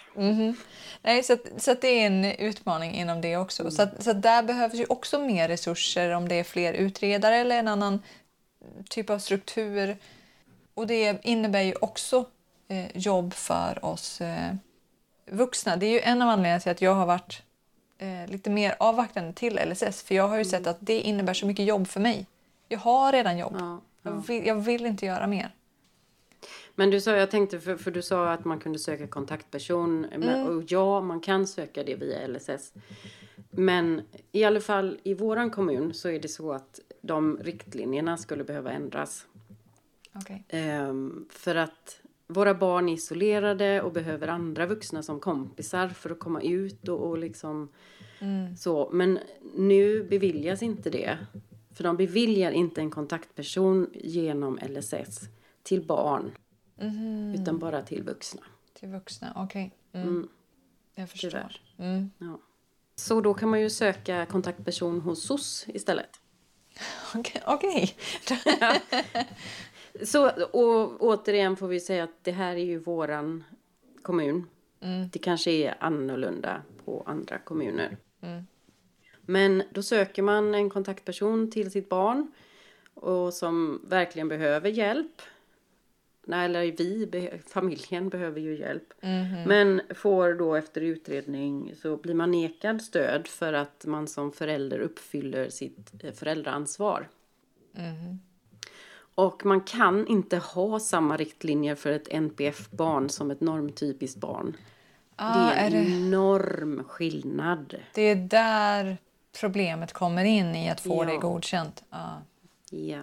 Nej, 1.03 1.23
så, 1.23 1.33
att, 1.33 1.63
så 1.63 1.71
att 1.71 1.81
det 1.81 1.89
är 1.89 2.07
en 2.07 2.25
utmaning 2.25 2.95
inom 2.95 3.21
det 3.21 3.37
också. 3.37 3.71
Så, 3.71 3.83
att, 3.83 4.03
så 4.05 4.11
att 4.11 4.23
där 4.23 4.43
behövs 4.43 4.75
ju 4.75 4.87
också 4.89 5.19
mer 5.19 5.49
resurser 5.49 6.11
om 6.11 6.29
det 6.29 6.35
är 6.35 6.45
fler 6.45 6.73
utredare 6.73 7.37
eller 7.37 7.59
en 7.59 7.69
annan 7.69 8.03
typ 8.91 9.11
av 9.11 9.19
struktur. 9.19 9.97
Och 10.75 10.87
det 10.87 11.19
innebär 11.23 11.63
ju 11.63 11.75
också 11.81 12.25
eh, 12.69 12.97
jobb 12.97 13.35
för 13.35 13.85
oss 13.85 14.21
eh, 14.21 14.55
vuxna. 15.27 15.77
Det 15.77 15.87
är 15.87 15.91
ju 15.91 16.01
en 16.01 16.23
av 16.23 16.29
anledningarna 16.29 16.61
till 16.61 16.71
att 16.71 16.83
jag 16.83 16.95
har 16.95 17.07
varit 17.07 17.43
eh, 17.99 18.27
lite 18.27 18.51
mer 18.51 18.77
avvaktande 18.79 19.33
till 19.33 19.61
LSS. 19.71 20.03
För 20.03 20.15
jag 20.15 20.29
har 20.29 20.39
ju 20.39 20.45
sett 20.45 20.67
att 20.67 20.79
det 20.81 21.01
innebär 21.01 21.35
så 21.35 21.47
mycket 21.47 21.65
jobb 21.65 21.89
för 21.89 22.01
mig. 22.01 22.27
Jag 22.69 22.79
har 22.79 23.13
redan 23.13 23.39
jobb. 23.39 23.57
Ja, 23.59 23.81
Jag, 24.03 24.27
vill, 24.27 24.47
jag 24.47 24.55
vill 24.55 24.87
inte 24.87 25.07
göra 25.07 25.27
mer. 25.27 25.55
Men 26.75 26.91
du 26.91 27.01
sa, 27.01 27.11
jag 27.11 27.31
tänkte, 27.31 27.61
för, 27.61 27.77
för 27.77 27.91
du 27.91 28.03
sa 28.03 28.33
att 28.33 28.45
man 28.45 28.59
kunde 28.61 28.79
söka 28.79 29.07
kontaktperson. 29.07 30.05
Mm. 30.05 30.47
och 30.47 30.65
ja, 30.67 31.01
man 31.01 31.21
kan 31.21 31.47
söka 31.47 31.83
det 31.85 31.95
via 31.95 32.27
LSS. 32.27 32.73
Men 33.51 34.03
i 34.33 34.45
alla 34.45 34.61
fall 34.61 34.99
i 35.03 35.15
våran 35.15 35.51
kommun 35.51 35.95
så 35.95 36.09
är 36.09 36.21
det 36.21 36.29
så 36.29 36.53
att 36.53 36.81
de 37.01 37.39
riktlinjerna 37.43 38.17
skulle 38.17 38.45
behöva 38.45 38.73
ändras. 38.73 39.27
Okej. 40.15 40.45
Ehm, 40.49 41.27
för 41.31 41.55
att 41.55 42.01
våra 42.27 42.55
barn 42.55 42.89
är 42.89 42.93
isolerade 42.93 43.83
och 43.83 43.93
behöver 43.93 44.29
andra 44.29 44.67
vuxna 44.67 45.03
som 45.03 45.21
kompisar 45.21 45.89
för 45.89 46.11
att 46.11 46.19
komma 46.19 46.43
ut 46.43 46.89
och, 46.89 47.09
och 47.09 47.19
liksom 47.19 47.69
så. 48.59 48.91
Men 48.93 49.19
nu 49.55 50.05
beviljas 50.05 50.63
inte 50.63 50.91
det. 50.91 51.19
För 51.75 51.85
de 51.85 51.97
beviljar 51.97 52.51
inte 52.51 52.81
en 52.81 52.91
kontaktperson 52.91 53.91
genom 53.95 54.59
LSS 54.69 55.21
till 55.63 55.87
barn. 55.87 56.33
Utan 57.35 57.59
bara 57.59 57.83
till 57.83 58.03
vuxna. 58.03 58.43
Till 58.75 58.89
vuxna, 58.89 59.33
okej. 59.37 59.75
Mm. 59.93 60.09
Mm, 60.09 60.29
Jag 60.95 61.11
förstår. 61.11 61.57
Mm. 61.79 62.11
Ja. 62.19 62.39
Så 62.97 63.21
då 63.21 63.35
kan 63.35 63.49
man 63.49 63.61
ju 63.61 63.71
söka 63.71 64.27
kontaktperson 64.27 65.01
hos 65.01 65.23
SOS 65.23 65.65
istället. 65.69 66.21
Okej. 67.15 67.43
okej. 67.47 67.97
Så, 70.03 70.31
och 70.53 71.03
återigen 71.03 71.57
får 71.57 71.69
vi 71.69 71.81
säga 71.81 72.05
att 72.05 72.19
det 72.25 72.33
här 72.33 72.57
är 72.57 72.65
ju 72.65 72.79
våran 72.79 73.45
kommun. 74.03 74.47
Mm. 74.81 75.09
Det 75.13 75.19
kanske 75.19 75.51
är 75.51 75.75
annorlunda 75.81 76.63
på 76.85 77.03
andra 77.07 77.39
kommuner. 77.39 77.97
Mm. 78.21 78.47
Men 79.21 79.63
då 79.71 79.83
söker 79.83 80.23
man 80.23 80.55
en 80.55 80.71
kontaktperson 80.71 81.51
till 81.51 81.71
sitt 81.71 81.89
barn 81.89 82.33
och 82.95 83.35
som 83.35 83.81
verkligen 83.89 84.29
behöver 84.29 84.71
hjälp. 84.71 85.23
Nej, 86.27 86.45
eller 86.45 86.61
vi, 86.63 87.31
familjen 87.47 88.09
behöver 88.09 88.41
ju 88.41 88.59
hjälp. 88.59 88.95
Mhm. 89.01 89.43
Men 89.47 89.81
får 89.95 90.35
då 90.35 90.55
efter 90.55 90.81
utredning 90.81 91.75
så 91.77 91.97
blir 91.97 92.15
man 92.15 92.31
nekad 92.31 92.83
stöd 92.83 93.27
för 93.27 93.53
att 93.53 93.87
man 93.87 94.09
som 94.09 94.33
förälder 94.33 94.79
uppfyller 94.79 95.49
sitt 95.49 96.05
eh, 96.05 96.13
föräldraansvar. 96.13 97.09
Mhm. 97.73 98.19
Och 99.15 99.47
man 99.47 99.61
kan 99.61 100.07
inte 100.07 100.37
ha 100.37 100.81
samma 100.81 101.17
riktlinjer 101.17 101.75
för 101.75 101.91
ett 101.91 102.09
NPF-barn 102.09 103.09
som 103.11 103.31
ett 103.31 103.41
normtypiskt 103.41 104.21
barn. 104.21 104.57
Ah, 105.17 105.49
det 105.49 105.55
är 105.55 105.71
är 105.71 105.77
en 105.77 105.85
det, 105.85 105.97
enorm 105.97 106.85
skillnad. 106.89 107.75
det 107.95 108.03
är 108.03 108.17
där 108.17 108.97
problemet 109.41 109.93
kommer 109.93 110.25
in 110.25 110.55
i 110.55 110.71
att 110.71 110.81
få 110.81 111.05
Ja. 111.05 111.11
det 111.11 111.17
godkänt. 111.17 111.85
Ja. 111.91 112.23
Ja. 112.71 113.01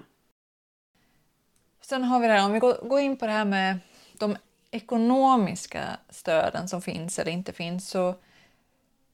Sen 1.82 2.03
har 2.03 2.20
vi 2.20 2.27
det 2.27 2.34
här, 2.34 2.46
om 2.46 2.51
vi 2.53 2.60
går, 2.60 3.00
in 3.00 3.18
på 3.18 3.25
det 3.25 3.32
här 3.32 3.46
med 3.46 3.80
de 4.13 4.38
ekonomiska 4.72 5.84
stöden 6.10 6.68
som 6.68 6.82
finns 6.82 7.20
eller 7.20 7.32
inte 7.32 7.53
finns 7.53 7.89
så 7.89 8.15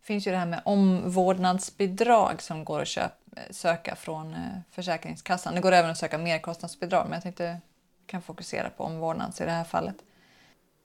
finns 0.02 0.28
ju 0.28 0.32
det 0.32 0.38
här 0.38 0.46
med 0.46 0.62
omvårdnadsbidrag 0.66 2.42
som 2.42 2.66
går 2.66 2.82
att 2.82 2.88
köp, 2.88 3.12
söka 3.50 3.96
från 3.96 4.34
eh, 4.34 4.40
Försäkringskassan. 4.72 5.56
Det 5.56 5.62
går 5.62 5.72
även 5.72 5.92
att 5.92 5.98
söka 5.98 6.18
merkostnadsbidrag 6.18 7.04
men 7.06 7.14
jag 7.14 7.24
tänkte 7.24 7.62
kan 8.06 8.22
fokusera 8.22 8.70
på 8.70 8.84
omvårdnads 8.84 9.42
i 9.42 9.46
det 9.46 9.52
här 9.52 9.64
fallet. 9.64 9.96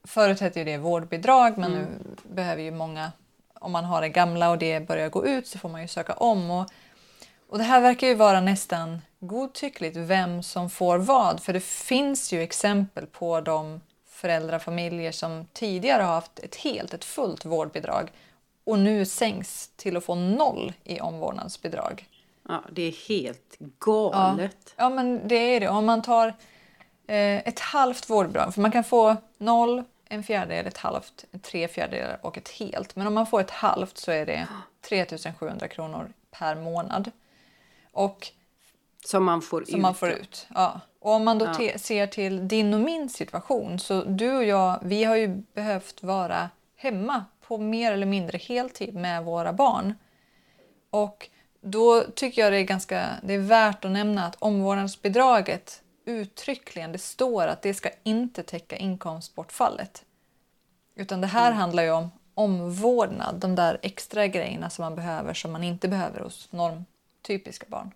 Förut 0.04 0.40
hette 0.40 0.58
ju 0.58 0.64
det 0.64 0.78
vårdbidrag 0.78 1.58
men 1.58 1.72
nu 1.72 1.86
behöver 2.22 2.62
ju 2.62 2.70
många, 2.70 3.12
om 3.54 3.72
man 3.72 3.84
har 3.84 4.00
det 4.00 4.08
gamla 4.08 4.50
och 4.50 4.58
det 4.58 4.80
börjar 4.80 5.08
gå 5.08 5.26
ut 5.26 5.46
så 5.46 5.58
får 5.58 5.68
man 5.68 5.82
ju 5.82 5.88
söka 5.88 6.12
om. 6.12 6.50
Och, 6.50 6.70
Och 7.48 7.58
det 7.58 7.64
här 7.64 7.80
verkar 7.80 8.06
ju 8.06 8.14
vara 8.14 8.40
nästan 8.40 9.02
godtyckligt 9.20 9.96
vem 9.96 10.42
som 10.42 10.70
får 10.70 10.98
vad. 10.98 11.42
För 11.42 11.52
det 11.52 11.64
finns 11.64 12.32
ju 12.32 12.42
exempel 12.42 13.06
på 13.06 13.40
de 13.40 13.80
föräldrafamiljer 14.06 15.12
som 15.12 15.46
tidigare 15.52 16.02
har 16.02 16.14
haft 16.14 16.38
ett 16.38 16.56
helt, 16.56 16.94
ett 16.94 17.04
fullt 17.04 17.44
vårdbidrag 17.44 18.10
och 18.64 18.78
nu 18.78 19.04
sänks 19.04 19.70
till 19.76 19.96
att 19.96 20.04
få 20.04 20.14
noll 20.14 20.72
i 20.84 21.00
omvårdnadsbidrag. 21.00 22.08
Ja, 22.52 22.62
det 22.72 22.82
är 22.82 23.08
helt 23.08 23.56
galet. 23.78 24.56
Ja, 24.64 24.84
ja 24.84 24.90
men 24.90 25.28
det 25.28 25.34
är 25.34 25.60
det. 25.60 25.68
Om 25.68 25.86
man 25.86 26.02
tar 26.02 26.28
eh, 27.06 27.48
ett 27.48 27.60
halvt 27.60 28.10
vårdbidrag, 28.10 28.54
för 28.54 28.60
man 28.60 28.72
kan 28.72 28.84
få 28.84 29.16
noll, 29.38 29.84
en 30.08 30.22
fjärdedel, 30.22 30.66
ett 30.66 30.78
halvt, 30.78 31.24
tre 31.42 31.68
fjärdedelar 31.68 32.18
och 32.22 32.38
ett 32.38 32.48
helt. 32.48 32.96
Men 32.96 33.06
om 33.06 33.14
man 33.14 33.26
får 33.26 33.40
ett 33.40 33.50
halvt 33.50 33.98
så 33.98 34.10
är 34.10 34.26
det 34.26 34.48
3700 34.88 35.68
kronor 35.68 36.12
per 36.30 36.54
månad. 36.54 37.10
Och 37.92 38.28
som 39.04 39.24
man 39.24 39.42
får 39.42 39.64
som 39.64 39.74
ut. 39.74 39.82
Man 39.82 39.94
får 39.94 40.10
ut 40.10 40.46
ja. 40.54 40.80
Och 41.00 41.12
om 41.12 41.24
man 41.24 41.38
då 41.38 41.46
ja. 41.58 41.78
ser 41.78 42.06
till 42.06 42.48
din 42.48 42.74
och 42.74 42.80
min 42.80 43.08
situation 43.08 43.78
så 43.78 44.04
du 44.04 44.36
och 44.36 44.44
jag, 44.44 44.78
vi 44.82 45.04
har 45.04 45.16
ju 45.16 45.28
behövt 45.54 46.02
vara 46.02 46.50
hemma 46.76 47.24
på 47.40 47.58
mer 47.58 47.92
eller 47.92 48.06
mindre 48.06 48.38
heltid 48.38 48.94
med 48.94 49.24
våra 49.24 49.52
barn. 49.52 49.94
Och 50.90 51.28
då 51.62 52.04
tycker 52.14 52.42
jag 52.42 52.52
det 52.52 52.58
är 52.58 52.64
ganska 52.64 53.10
det 53.22 53.34
är 53.34 53.38
värt 53.38 53.84
att 53.84 53.90
nämna 53.90 54.26
att 54.26 54.36
omvårdnadsbidraget 54.38 55.82
uttryckligen, 56.04 56.92
det 56.92 56.98
står 56.98 57.46
att 57.46 57.62
det 57.62 57.74
ska 57.74 57.90
inte 58.02 58.42
täcka 58.42 58.76
inkomstbortfallet. 58.76 60.04
Utan 60.94 61.20
det 61.20 61.26
här 61.26 61.46
mm. 61.46 61.58
handlar 61.58 61.82
ju 61.82 61.90
om 61.90 62.10
omvårdnad, 62.34 63.34
de 63.34 63.54
där 63.54 63.78
extra 63.82 64.26
grejerna 64.26 64.70
som 64.70 64.82
man 64.82 64.94
behöver 64.94 65.34
som 65.34 65.52
man 65.52 65.64
inte 65.64 65.88
behöver 65.88 66.20
hos 66.20 66.52
normtypiska 66.52 67.66
barn. 67.68 67.90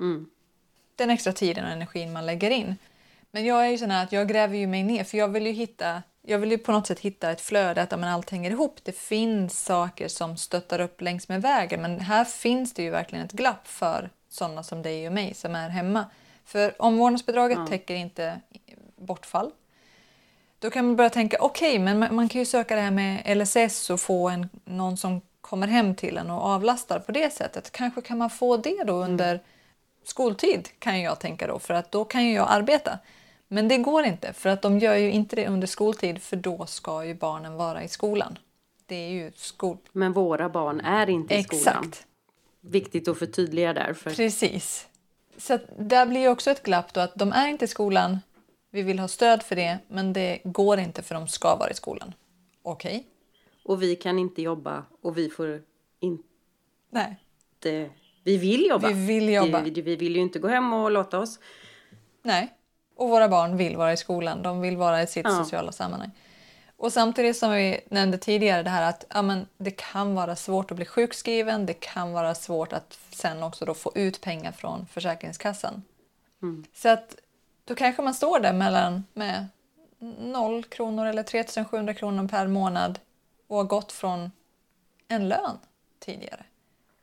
Mm. 0.00 0.30
Den 0.96 1.10
extra 1.10 1.32
tiden 1.32 1.64
och 1.64 1.70
energin 1.70 2.12
man 2.12 2.26
lägger 2.26 2.50
in. 2.50 2.76
Men 3.30 3.44
jag 3.44 3.66
är 3.66 3.70
ju 3.70 3.78
sån 3.78 3.90
här 3.90 4.04
att 4.04 4.12
jag 4.12 4.28
gräver 4.28 4.56
ju 4.56 4.66
mig 4.66 4.82
ner 4.82 5.04
för 5.04 5.18
jag 5.18 5.28
vill 5.28 5.46
ju 5.46 5.52
hitta 5.52 6.02
jag 6.28 6.38
vill 6.38 6.50
ju 6.50 6.58
på 6.58 6.72
något 6.72 6.86
sätt 6.86 7.00
hitta 7.00 7.30
ett 7.30 7.40
flöde, 7.40 7.82
att 7.82 7.90
men 7.90 8.04
allt 8.04 8.30
hänger 8.30 8.50
ihop. 8.50 8.80
Det 8.82 8.96
finns 8.96 9.64
saker 9.64 10.08
som 10.08 10.36
stöttar 10.36 10.80
upp 10.80 11.00
längs 11.00 11.28
med 11.28 11.42
vägen 11.42 11.82
men 11.82 12.00
här 12.00 12.24
finns 12.24 12.74
det 12.74 12.82
ju 12.82 12.90
verkligen 12.90 13.24
ett 13.24 13.32
glapp 13.32 13.68
för 13.68 14.10
sådana 14.28 14.62
som 14.62 14.82
dig 14.82 15.06
och 15.06 15.12
mig 15.12 15.34
som 15.34 15.54
är 15.54 15.68
hemma. 15.68 16.04
För 16.44 16.82
omvårdnadsbidraget 16.82 17.58
ja. 17.58 17.66
täcker 17.66 17.94
inte 17.94 18.40
bortfall. 18.96 19.50
Då 20.58 20.70
kan 20.70 20.86
man 20.86 20.96
börja 20.96 21.10
tänka, 21.10 21.36
okej, 21.40 21.80
okay, 21.80 21.94
men 21.94 22.14
man 22.14 22.28
kan 22.28 22.38
ju 22.38 22.44
söka 22.44 22.76
det 22.76 22.80
här 22.80 22.90
med 22.90 23.36
LSS 23.36 23.90
och 23.90 24.00
få 24.00 24.28
en, 24.28 24.48
någon 24.64 24.96
som 24.96 25.20
kommer 25.40 25.66
hem 25.66 25.94
till 25.94 26.16
en 26.16 26.30
och 26.30 26.42
avlastar 26.42 26.98
på 26.98 27.12
det 27.12 27.32
sättet. 27.32 27.72
Kanske 27.72 28.00
kan 28.00 28.18
man 28.18 28.30
få 28.30 28.56
det 28.56 28.84
då 28.84 28.96
mm. 28.96 29.10
under 29.10 29.30
mm. 29.30 29.44
skoltid 30.04 30.68
kan 30.78 31.00
jag 31.00 31.20
tänka 31.20 31.46
då, 31.46 31.58
för 31.58 31.74
att 31.74 31.92
då 31.92 32.04
kan 32.04 32.24
ju 32.24 32.34
jag 32.34 32.46
arbeta. 32.50 32.98
Men 33.48 33.68
det 33.68 33.78
går 33.78 34.04
inte, 34.04 34.32
för 34.32 34.48
att 34.48 34.62
de 34.62 34.78
gör 34.78 34.94
ju 34.94 35.10
inte 35.10 35.36
det 35.36 35.48
under 35.48 35.66
skoltid 35.66 36.22
för 36.22 36.36
då 36.36 36.66
ska 36.66 37.04
ju 37.04 37.14
barnen 37.14 37.54
vara 37.54 37.84
i 37.84 37.88
skolan. 37.88 38.38
Det 38.86 38.94
är 38.94 39.08
ju 39.08 39.32
skol... 39.34 39.76
Men 39.92 40.12
våra 40.12 40.48
barn 40.48 40.80
är 40.80 41.10
inte 41.10 41.34
i 41.34 41.38
Exakt. 41.38 41.60
skolan. 41.60 41.92
Viktigt 42.60 43.08
att 43.08 43.18
förtydliga 43.18 43.72
därför. 43.72 44.10
Precis. 44.10 44.88
Så 45.36 45.58
där 45.78 46.06
blir 46.06 46.20
ju 46.20 46.28
också 46.28 46.50
ett 46.50 46.62
glapp 46.62 46.92
då 46.92 47.00
att 47.00 47.14
de 47.14 47.32
är 47.32 47.48
inte 47.48 47.64
i 47.64 47.68
skolan, 47.68 48.18
vi 48.70 48.82
vill 48.82 48.98
ha 48.98 49.08
stöd 49.08 49.42
för 49.42 49.56
det, 49.56 49.78
men 49.88 50.12
det 50.12 50.40
går 50.44 50.78
inte 50.78 51.02
för 51.02 51.14
de 51.14 51.28
ska 51.28 51.56
vara 51.56 51.70
i 51.70 51.74
skolan. 51.74 52.14
Okej. 52.62 52.96
Okay. 52.96 53.04
Och 53.64 53.82
vi 53.82 53.96
kan 53.96 54.18
inte 54.18 54.42
jobba 54.42 54.84
och 55.02 55.18
vi 55.18 55.30
får 55.30 55.62
inte... 56.00 56.24
Nej. 56.90 57.16
Vi 58.24 58.36
vill 58.36 58.66
jobba. 58.66 58.88
Vi 58.88 59.06
vill 59.06 59.28
jobba. 59.28 59.60
Vi, 59.60 59.70
vi 59.70 59.96
vill 59.96 60.16
ju 60.16 60.22
inte 60.22 60.38
gå 60.38 60.48
hem 60.48 60.72
och 60.72 60.90
låta 60.90 61.18
oss. 61.18 61.38
Nej. 62.22 62.54
Och 62.96 63.08
våra 63.08 63.28
barn 63.28 63.56
vill 63.56 63.76
vara 63.76 63.92
i 63.92 63.96
skolan, 63.96 64.42
de 64.42 64.60
vill 64.60 64.76
vara 64.76 65.02
i 65.02 65.06
sitt 65.06 65.26
ja. 65.26 65.30
sociala 65.30 65.72
sammanhang. 65.72 66.10
Och 66.76 66.92
samtidigt 66.92 67.36
som 67.36 67.52
vi 67.52 67.80
nämnde 67.88 68.18
tidigare 68.18 68.62
det 68.62 68.70
här 68.70 68.88
att 68.88 69.04
ja, 69.08 69.22
men 69.22 69.46
det 69.58 69.70
kan 69.70 70.14
vara 70.14 70.36
svårt 70.36 70.70
att 70.70 70.76
bli 70.76 70.86
sjukskriven, 70.86 71.66
det 71.66 71.74
kan 71.74 72.12
vara 72.12 72.34
svårt 72.34 72.72
att 72.72 72.98
sen 73.10 73.42
också 73.42 73.64
då 73.64 73.74
få 73.74 73.92
ut 73.94 74.20
pengar 74.20 74.52
från 74.52 74.86
Försäkringskassan. 74.86 75.82
Mm. 76.42 76.64
Så 76.74 76.88
att 76.88 77.16
då 77.64 77.74
kanske 77.74 78.02
man 78.02 78.14
står 78.14 78.40
där 78.40 78.52
mellan 78.52 79.04
med 79.12 79.46
0 80.18 80.64
kronor 80.64 81.06
eller 81.06 81.22
3700 81.22 81.94
kronor 81.94 82.28
per 82.28 82.46
månad 82.46 82.98
och 83.46 83.56
har 83.56 83.64
gått 83.64 83.92
från 83.92 84.30
en 85.08 85.28
lön 85.28 85.58
tidigare. 85.98 86.44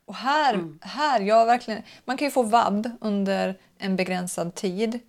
Och 0.04 0.14
här, 0.14 0.54
mm. 0.54 0.78
här 0.82 1.20
jag 1.20 1.46
verkligen, 1.46 1.82
man 2.04 2.16
kan 2.16 2.26
ju 2.26 2.30
få 2.30 2.42
vab 2.42 2.90
under 3.00 3.58
en 3.78 3.96
begränsad 3.96 4.54
tid 4.54 5.00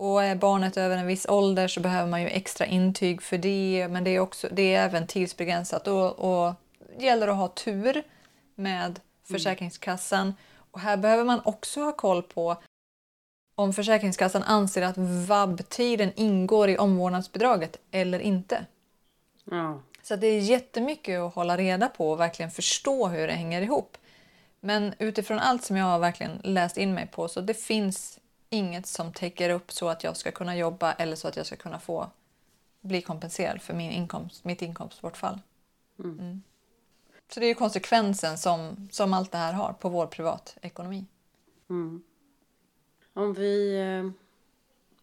och 0.00 0.24
är 0.24 0.34
barnet 0.34 0.76
över 0.76 0.96
en 0.96 1.06
viss 1.06 1.26
ålder 1.28 1.68
så 1.68 1.80
behöver 1.80 2.10
man 2.10 2.22
ju 2.22 2.28
extra 2.28 2.66
intyg 2.66 3.22
för 3.22 3.38
det. 3.38 3.88
Men 3.90 4.04
det 4.04 4.10
är, 4.10 4.20
också, 4.20 4.48
det 4.52 4.74
är 4.74 4.84
även 4.84 5.06
tidsbegränsat 5.06 5.88
och, 5.88 6.18
och 6.18 6.54
gäller 6.98 7.28
att 7.28 7.36
ha 7.36 7.48
tur 7.48 8.02
med 8.54 8.84
mm. 8.84 9.00
Försäkringskassan. 9.24 10.34
Och 10.70 10.80
här 10.80 10.96
behöver 10.96 11.24
man 11.24 11.40
också 11.44 11.80
ha 11.80 11.92
koll 11.92 12.22
på 12.22 12.56
om 13.54 13.72
Försäkringskassan 13.72 14.42
anser 14.42 14.82
att 14.82 14.98
vab-tiden 15.28 16.12
ingår 16.16 16.68
i 16.68 16.78
omvårdnadsbidraget 16.78 17.76
eller 17.90 18.18
inte. 18.18 18.66
Ja. 19.44 19.82
Så 20.02 20.16
det 20.16 20.26
är 20.26 20.40
jättemycket 20.40 21.20
att 21.20 21.34
hålla 21.34 21.56
reda 21.56 21.88
på 21.88 22.10
och 22.10 22.20
verkligen 22.20 22.50
förstå 22.50 23.08
hur 23.08 23.26
det 23.26 23.32
hänger 23.32 23.62
ihop. 23.62 23.96
Men 24.60 24.94
utifrån 24.98 25.38
allt 25.38 25.64
som 25.64 25.76
jag 25.76 25.84
har 25.84 25.98
verkligen 25.98 26.40
läst 26.44 26.76
in 26.76 26.94
mig 26.94 27.06
på 27.06 27.28
så 27.28 27.40
det 27.40 27.54
finns 27.54 28.19
inget 28.50 28.86
som 28.86 29.12
täcker 29.12 29.50
upp 29.50 29.72
så 29.72 29.88
att 29.88 30.04
jag 30.04 30.16
ska 30.16 30.30
kunna 30.30 30.56
jobba 30.56 30.92
eller 30.92 31.16
så 31.16 31.28
att 31.28 31.36
jag 31.36 31.46
ska 31.46 31.56
kunna 31.56 31.80
få 31.80 32.10
bli 32.80 33.02
kompenserad 33.02 33.62
för 33.62 33.74
min 33.74 33.90
inkomst, 33.90 34.44
mitt 34.44 34.62
inkomstbortfall. 34.62 35.40
Mm. 35.98 36.18
Mm. 36.18 36.42
Så 37.28 37.40
det 37.40 37.46
är 37.46 37.54
konsekvensen 37.54 38.38
som, 38.38 38.88
som 38.90 39.14
allt 39.14 39.32
det 39.32 39.38
här 39.38 39.52
har 39.52 39.72
på 39.72 39.88
vår 39.88 40.06
privatekonomi. 40.06 41.06
Mm. 41.70 42.02
Om 43.12 43.34
vi 43.34 43.80
eh, 43.80 44.10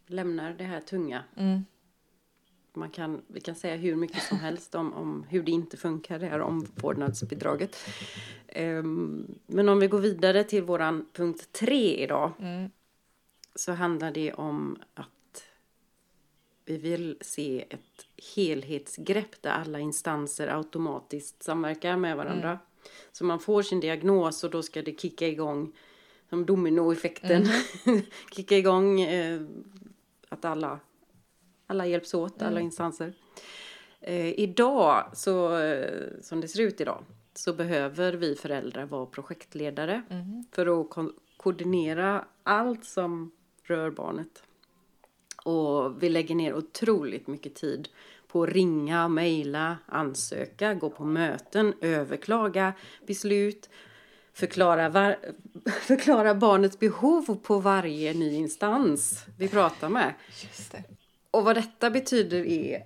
lämnar 0.07 0.53
det 0.53 0.63
här 0.63 0.81
tunga. 0.81 1.23
Mm. 1.37 1.65
Man 2.73 2.89
kan, 2.89 3.21
vi 3.27 3.41
kan 3.41 3.55
säga 3.55 3.75
hur 3.75 3.95
mycket 3.95 4.23
som 4.23 4.39
helst 4.39 4.75
om, 4.75 4.93
om 4.93 5.25
hur 5.29 5.43
det 5.43 5.51
inte 5.51 5.77
funkar, 5.77 6.19
det 6.19 6.27
här 6.27 6.41
omvårdnadsbidraget. 6.41 7.77
Um, 8.55 9.39
men 9.45 9.69
om 9.69 9.79
vi 9.79 9.87
går 9.87 9.99
vidare 9.99 10.43
till 10.43 10.63
våran 10.63 11.05
punkt 11.13 11.49
tre 11.51 12.03
idag. 12.03 12.31
Mm 12.39 12.69
så 13.57 13.71
handlar 13.71 14.11
det 14.11 14.33
om 14.33 14.77
att 14.93 15.09
vi 16.65 16.77
vill 16.77 17.17
se 17.21 17.65
ett 17.69 18.05
helhetsgrepp 18.35 19.41
där 19.41 19.51
alla 19.51 19.79
instanser 19.79 20.47
automatiskt 20.47 21.43
samverkar 21.43 21.97
med 21.97 22.17
varandra. 22.17 22.49
Mm. 22.49 22.57
Så 23.11 23.25
man 23.25 23.39
får 23.39 23.61
sin 23.61 23.79
diagnos 23.79 24.43
och 24.43 24.49
då 24.51 24.63
ska 24.63 24.81
det 24.81 24.99
kicka 24.99 25.27
igång 25.27 25.73
som 26.29 26.45
dominoeffekten. 26.45 27.47
Mm. 27.85 28.01
kicka 28.31 28.57
igång 28.57 29.01
eh, 29.01 29.41
att 30.29 30.45
alla, 30.45 30.79
alla 31.67 31.85
hjälps 31.85 32.13
åt, 32.13 32.41
mm. 32.41 32.47
alla 32.47 32.61
instanser. 32.61 33.13
Eh, 34.01 34.39
idag, 34.39 35.09
så, 35.13 35.57
eh, 35.57 36.07
som 36.21 36.41
det 36.41 36.47
ser 36.47 36.61
ut 36.61 36.81
idag, 36.81 37.03
så 37.33 37.53
behöver 37.53 38.13
vi 38.13 38.35
föräldrar 38.35 38.85
vara 38.85 39.05
projektledare 39.05 40.01
mm. 40.09 40.45
för 40.51 40.81
att 40.81 40.89
ko 40.89 41.11
koordinera 41.37 42.25
allt 42.43 42.85
som 42.85 43.31
rör 43.67 43.91
barnet. 43.91 44.43
Och 45.43 46.03
vi 46.03 46.09
lägger 46.09 46.35
ner 46.35 46.53
otroligt 46.53 47.27
mycket 47.27 47.55
tid 47.55 47.89
på 48.27 48.43
att 48.43 48.49
ringa, 48.49 49.07
mejla, 49.07 49.77
ansöka, 49.85 50.73
gå 50.73 50.89
på 50.89 51.05
möten, 51.05 51.73
överklaga 51.81 52.73
beslut, 53.07 53.69
förklara, 54.33 54.89
var, 54.89 55.17
förklara 55.81 56.35
barnets 56.35 56.79
behov 56.79 57.39
på 57.43 57.59
varje 57.59 58.13
ny 58.13 58.35
instans 58.35 59.25
vi 59.37 59.47
pratar 59.47 59.89
med. 59.89 60.13
Och 61.31 61.43
vad 61.43 61.55
detta 61.55 61.89
betyder 61.89 62.45
är, 62.45 62.83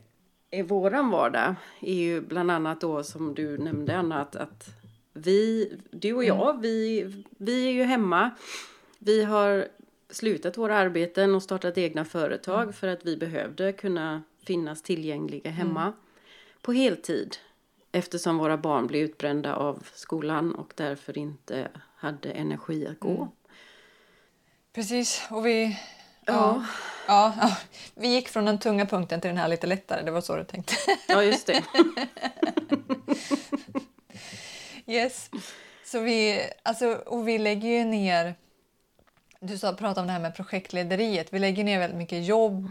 i 0.51 0.61
våran 0.61 1.09
vardag 1.09 1.55
är 1.79 1.93
ju 1.93 2.21
bland 2.21 2.51
annat 2.51 2.81
då 2.81 3.03
som 3.03 3.35
du 3.35 3.57
nämnde 3.57 3.97
Anna 3.97 4.21
att, 4.21 4.35
att 4.35 4.69
vi, 5.13 5.71
du 5.91 6.13
och 6.13 6.23
jag, 6.23 6.49
mm. 6.49 6.61
vi, 6.61 7.13
vi 7.37 7.67
är 7.67 7.71
ju 7.71 7.83
hemma. 7.83 8.31
Vi 8.99 9.23
har 9.23 9.67
slutat 10.11 10.57
våra 10.57 10.77
arbeten 10.77 11.35
och 11.35 11.43
startat 11.43 11.77
egna 11.77 12.05
företag 12.05 12.61
mm. 12.61 12.73
för 12.73 12.87
att 12.87 13.05
vi 13.05 13.17
behövde 13.17 13.73
kunna 13.73 14.23
finnas 14.45 14.81
tillgängliga 14.81 15.51
hemma 15.51 15.81
mm. 15.81 15.93
på 16.61 16.71
heltid. 16.71 17.37
Eftersom 17.91 18.37
våra 18.37 18.57
barn 18.57 18.87
blev 18.87 19.01
utbrända 19.03 19.55
av 19.55 19.87
skolan 19.93 20.55
och 20.55 20.73
därför 20.75 21.17
inte 21.17 21.67
hade 21.95 22.31
energi 22.31 22.87
att 22.87 22.99
gå. 22.99 23.15
Mm. 23.15 23.27
Precis, 24.73 25.27
och 25.29 25.45
vi... 25.45 25.79
Ja. 26.25 26.65
Ja, 27.07 27.33
ja. 27.41 27.57
Vi 27.95 28.07
gick 28.07 28.29
från 28.29 28.45
den 28.45 28.59
tunga 28.59 28.85
punkten 28.85 29.21
till 29.21 29.27
den 29.27 29.37
här 29.37 29.47
lite 29.47 29.67
lättare, 29.67 30.01
det 30.01 30.11
var 30.11 30.21
så 30.21 30.35
du 30.35 30.43
tänkte. 30.43 30.73
Ja, 31.07 31.23
just 31.23 31.47
det. 31.47 31.63
yes. 34.91 35.29
Så 35.83 35.99
vi, 35.99 36.41
alltså, 36.63 36.91
och 36.91 37.27
vi 37.27 37.37
lägger 37.37 37.69
ju 37.69 37.83
ner 37.83 38.35
Du 39.43 39.57
sa, 39.57 39.73
pratade 39.73 40.01
om 40.01 40.07
det 40.07 40.13
här 40.13 40.19
med 40.19 40.35
projektlederiet. 40.35 41.33
Vi 41.33 41.39
lägger 41.39 41.63
ner 41.63 41.79
väldigt 41.79 41.97
mycket 41.97 42.25
jobb 42.25 42.67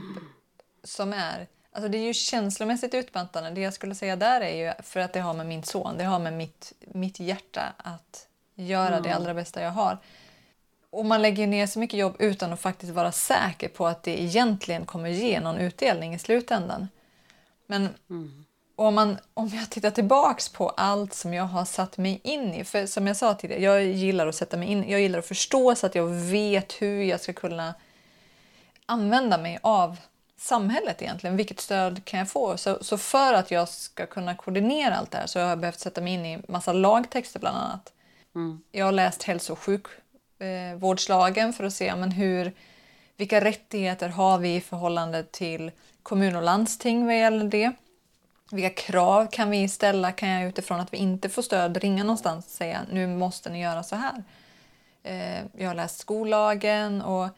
som 0.85 1.13
är... 1.13 1.47
Alltså 1.73 1.89
det 1.89 1.99
är 1.99 2.03
ju 2.03 2.15
känslomässigt 2.15 2.95
utmattande. 2.95 3.51
Det 3.51 3.61
jag 3.61 3.75
skulle 3.75 3.95
säga 3.95 4.17
där 4.17 4.41
är 4.41 4.67
ju 4.67 4.83
för 4.83 5.01
att 5.01 5.13
det 5.13 5.21
har 5.21 5.35
med 5.35 5.47
min 5.47 5.63
son, 5.63 5.99
det 5.99 6.05
har 6.05 6.19
med 6.19 6.33
mitt, 6.33 6.73
mitt 6.81 7.21
hjärta 7.21 7.73
att 7.77 8.29
göra 8.55 8.89
mm. 8.89 9.03
det 9.03 9.15
allra 9.15 9.35
bästa 9.35 9.63
jag 9.63 9.71
har. 9.71 9.99
Och 10.91 11.05
man 11.05 11.23
lägger 11.23 11.47
ner 11.47 11.67
så 11.67 11.79
mycket 11.79 11.99
jobb 11.99 12.17
utan 12.19 12.53
att 12.53 12.61
faktiskt 12.61 12.93
vara 12.93 13.13
säker 13.13 13.69
på 13.69 13.87
att 13.87 14.03
det 14.03 14.23
egentligen 14.23 14.87
kommer 14.87 15.09
ge 15.09 15.41
någon 15.41 15.59
utdelning 15.59 16.15
i 16.15 16.19
slutändan. 16.19 16.89
Men 17.67 17.89
mm. 18.11 18.45
Om, 18.87 18.95
man, 18.95 19.19
om 19.35 19.49
jag 19.49 19.71
tittar 19.71 19.91
tillbaks 19.91 20.49
på 20.49 20.69
allt 20.69 21.15
som 21.15 21.35
jag 21.35 21.45
har 21.45 21.65
satt 21.65 21.99
mig 21.99 22.21
in 22.25 22.55
i, 22.55 22.65
för 22.65 22.87
som 22.87 23.07
jag 23.07 23.17
sa 23.17 23.35
tidigare, 23.35 23.63
jag 23.63 23.85
gillar 23.85 24.27
att 24.27 24.35
sätta 24.35 24.57
mig 24.57 24.69
in, 24.69 24.91
jag 24.91 25.01
gillar 25.01 25.19
att 25.19 25.27
förstå 25.27 25.75
så 25.75 25.87
att 25.87 25.95
jag 25.95 26.07
vet 26.07 26.73
hur 26.73 27.03
jag 27.03 27.21
ska 27.21 27.33
kunna 27.33 27.75
använda 28.87 29.39
mig 29.39 29.59
av 29.63 29.97
samhället 30.39 31.03
egentligen. 31.03 31.37
Vilket 31.37 31.61
stöd 31.61 32.05
kan 32.05 32.19
jag 32.19 32.31
få? 32.31 32.57
Så, 32.57 32.79
så 32.81 32.99
för 32.99 33.35
att 33.35 33.51
jag 33.51 33.69
ska 33.69 34.07
kunna 34.07 34.35
koordinera 34.35 34.97
allt 34.97 35.11
det 35.11 35.19
här 35.19 35.27
så 35.27 35.41
har 35.41 35.49
jag 35.49 35.59
behövt 35.59 35.81
sätta 35.81 36.01
mig 36.01 36.13
in 36.13 36.27
i 36.27 36.43
massa 36.49 36.73
lagtexter 36.73 37.41
bland 37.41 37.57
annat. 37.57 37.93
Mm. 38.35 38.61
Jag 38.71 38.85
har 38.85 38.93
läst 38.93 39.23
hälso 39.23 39.53
och 39.53 39.59
sjukvårdslagen 39.59 41.49
eh, 41.49 41.55
för 41.55 41.65
att 41.65 41.75
se 41.75 41.97
men 41.97 42.11
hur, 42.11 42.53
vilka 43.17 43.45
rättigheter 43.45 44.09
har 44.09 44.39
vi 44.39 44.55
i 44.55 44.61
förhållande 44.61 45.25
till 45.25 45.71
kommun 46.03 46.37
och 46.37 46.43
landsting 46.43 47.07
vad 47.07 47.19
gäller 47.19 47.45
det. 47.45 47.73
Vilka 48.51 48.71
krav 48.71 49.27
kan 49.27 49.51
vi 49.51 49.69
ställa? 49.69 50.13
Kan 50.13 50.29
jag 50.29 50.49
utifrån 50.49 50.81
att 50.81 50.93
vi 50.93 50.99
inte 50.99 51.29
får 51.29 51.43
stöd 51.43 51.77
ringa 51.77 52.05
någonstans 52.05 52.47
och 52.47 52.53
säga 52.53 52.81
nu 52.93 53.07
måste 53.07 53.51
ni 53.51 53.63
göra 53.63 53.83
så 53.83 53.97
här? 53.97 54.25
Eh, 55.03 55.45
jag 55.57 55.69
har 55.69 55.75
läst 55.75 55.99
skollagen 55.99 57.03
och, 57.03 57.29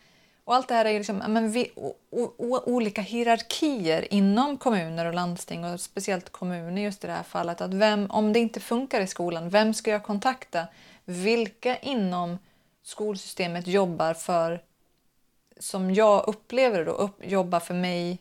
och 0.44 0.54
allt 0.54 0.68
det 0.68 0.74
här 0.74 0.84
är 0.84 0.98
liksom, 0.98 1.16
men 1.16 1.52
vi, 1.52 1.70
o, 1.76 1.94
o, 2.10 2.60
olika 2.66 3.02
hierarkier 3.02 4.14
inom 4.14 4.56
kommuner 4.56 5.06
och 5.06 5.14
landsting 5.14 5.64
och 5.64 5.80
speciellt 5.80 6.32
kommuner 6.32 6.82
just 6.82 7.04
i 7.04 7.06
det 7.06 7.12
här 7.12 7.22
fallet. 7.22 7.60
Att 7.60 7.74
vem, 7.74 8.10
om 8.10 8.32
det 8.32 8.38
inte 8.38 8.60
funkar 8.60 9.00
i 9.00 9.06
skolan, 9.06 9.48
vem 9.48 9.74
ska 9.74 9.90
jag 9.90 10.02
kontakta? 10.02 10.66
Vilka 11.04 11.76
inom 11.76 12.38
skolsystemet 12.82 13.66
jobbar 13.66 14.14
för, 14.14 14.62
som 15.58 15.94
jag 15.94 16.28
upplever 16.28 16.84
då, 16.84 16.92
upp, 16.92 17.24
jobbar 17.24 17.60
för 17.60 17.74
mig 17.74 18.18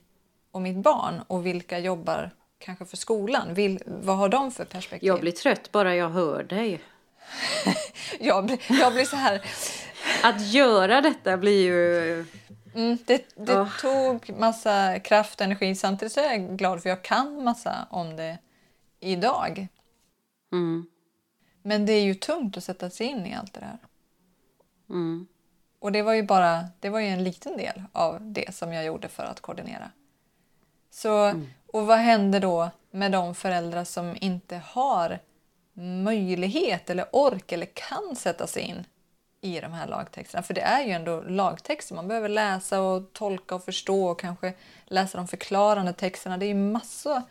och 0.52 0.62
mitt 0.62 0.78
barn 0.78 1.22
och 1.28 1.46
vilka 1.46 1.80
jobbar 1.80 2.32
kanske 2.62 2.86
för 2.86 2.98
skolan? 2.98 3.54
Vil, 3.54 3.84
vad 3.86 4.18
har 4.18 4.30
de 4.30 4.52
för 4.52 4.66
perspektiv? 4.66 5.08
Jag 5.08 5.20
blir 5.20 5.32
trött 5.32 5.72
bara 5.72 5.96
jag 5.96 6.10
hör 6.10 6.44
dig. 6.44 6.82
jag, 8.20 8.46
blir, 8.46 8.60
jag 8.70 8.94
blir 8.94 9.06
så 9.06 9.16
här... 9.16 9.42
Att 10.24 10.42
göra 10.42 11.02
detta 11.02 11.38
blir 11.38 11.64
ju... 11.64 12.26
Mm, 12.76 12.98
det 13.06 13.36
det 13.36 13.60
oh. 13.60 13.80
tog 13.80 14.40
massa 14.40 15.00
kraft 15.00 15.40
och 15.40 15.46
energi. 15.46 15.76
Samtidigt 15.76 16.14
så 16.14 16.20
är 16.20 16.32
jag 16.32 16.58
glad 16.58 16.82
för 16.82 16.90
jag 16.90 17.02
kan 17.02 17.44
massa 17.44 17.88
om 17.90 18.16
det 18.16 18.38
idag. 19.00 19.68
Mm. 20.52 20.86
Men 21.62 21.86
det 21.86 21.94
är 21.94 22.04
ju 22.04 22.14
tungt 22.14 22.58
att 22.58 22.64
sätta 22.64 22.90
sig 22.90 23.08
in 23.08 23.26
i 23.26 23.36
allt 23.36 23.54
det 23.54 23.60
där. 23.60 23.78
Mm. 24.90 25.28
Och 25.80 25.92
det 25.92 26.02
var 26.02 26.14
ju 26.14 26.24
bara 26.24 26.66
det 26.80 26.90
var 26.90 27.00
ju 27.00 27.08
en 27.08 27.24
liten 27.24 27.58
del 27.58 27.84
av 27.92 28.18
det 28.22 28.56
som 28.56 28.74
jag 28.74 28.86
gjorde 28.86 29.08
för 29.08 29.24
att 29.24 29.42
koordinera. 29.42 29.92
Så, 30.90 31.18
mm. 31.18 31.48
Och 31.72 31.86
vad 31.86 31.98
händer 31.98 32.40
då 32.40 32.70
med 32.92 33.12
de 33.12 33.36
föräldrar 33.36 33.84
som 33.84 34.18
inte 34.22 34.62
har 34.66 35.20
möjlighet 36.04 36.90
eller 36.90 37.06
ork 37.12 37.52
eller 37.52 37.66
kan 37.66 38.16
sätta 38.16 38.48
sig 38.48 38.64
in 38.64 38.86
i 39.42 39.60
de 39.60 39.72
här 39.72 39.88
lagtexterna? 39.88 40.44
För 40.44 40.54
det 40.54 40.62
är 40.62 40.86
ju 40.86 40.92
ändå 40.92 41.22
lagtexter. 41.22 41.96
Man 41.96 42.08
behöver 42.08 42.30
läsa 42.30 42.82
och 42.82 43.14
tolka 43.14 43.56
och 43.56 43.64
förstå 43.64 44.06
och 44.06 44.20
kanske 44.20 44.54
läsa 44.86 45.18
de 45.18 45.28
förklarande 45.28 45.94
texterna. 45.94 46.38
Det 46.38 46.46
är 46.46 46.48
ju 46.48 46.72
massor 46.72 47.22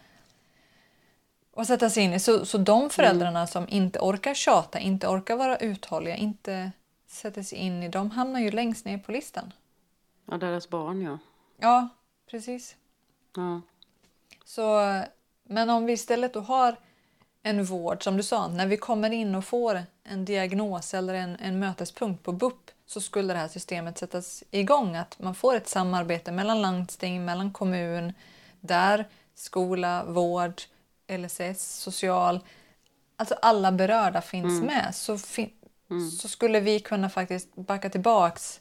att 1.57 1.67
sätta 1.67 1.91
sig 1.91 2.03
in 2.03 2.13
i. 2.13 2.21
Så, 2.21 2.47
så 2.47 2.59
de 2.59 2.91
föräldrarna 2.91 3.39
mm. 3.39 3.47
som 3.47 3.69
inte 3.69 3.99
orkar 3.99 4.35
tjata, 4.35 4.79
inte 4.79 5.07
orkar 5.07 5.37
vara 5.37 5.57
uthålliga, 5.57 6.17
inte 6.17 6.73
sätter 7.07 7.43
sig 7.43 7.59
in 7.59 7.83
i, 7.83 7.89
de 7.89 8.11
hamnar 8.11 8.41
ju 8.41 8.51
längst 8.51 8.85
ner 8.85 8.99
på 8.99 9.13
listan. 9.13 9.53
Ja, 10.27 10.37
deras 10.37 10.69
barn 10.69 11.03
ja. 11.03 11.19
Ja, 11.57 11.89
precis. 12.31 12.77
Ja. 13.37 13.61
Så, 14.51 15.01
men 15.49 15.71
om 15.71 15.87
vi 15.87 15.93
istället 15.93 16.35
då 16.35 16.41
har 16.41 16.77
en 17.43 17.65
vård, 17.65 18.05
som 18.05 18.17
du 18.17 18.23
sa, 18.23 18.49
när 18.49 18.67
vi 18.67 18.77
kommer 18.77 19.11
in 19.11 19.35
och 19.35 19.45
får 19.45 19.83
en 20.05 20.25
diagnos 20.25 20.95
eller 20.95 21.15
en, 21.15 21.37
en 21.37 21.59
mötespunkt 21.59 22.23
på 22.23 22.33
BUP 22.33 22.71
så 22.87 23.01
skulle 23.01 23.33
det 23.33 23.39
här 23.39 23.49
systemet 23.49 23.99
sättas 23.99 24.45
igång. 24.51 24.97
Att 24.97 25.19
man 25.19 25.35
får 25.35 25.55
ett 25.55 25.69
samarbete 25.69 26.33
mellan 26.33 26.63
landsting, 26.63 27.25
mellan 27.25 27.53
kommun, 27.53 28.13
där 28.61 29.09
skola, 29.35 30.05
vård, 30.05 30.63
LSS, 31.09 31.75
social, 31.81 32.41
alltså 33.17 33.35
alla 33.43 33.73
berörda 33.73 34.21
finns 34.21 34.63
mm. 34.63 34.67
med. 34.67 34.95
Så, 34.95 35.19
fin 35.19 35.51
mm. 35.91 36.11
så 36.11 36.29
skulle 36.29 36.61
vi 36.61 36.81
kunna 36.81 37.11
faktiskt 37.11 37.57
backa 37.57 37.91
tillbaks 37.91 38.61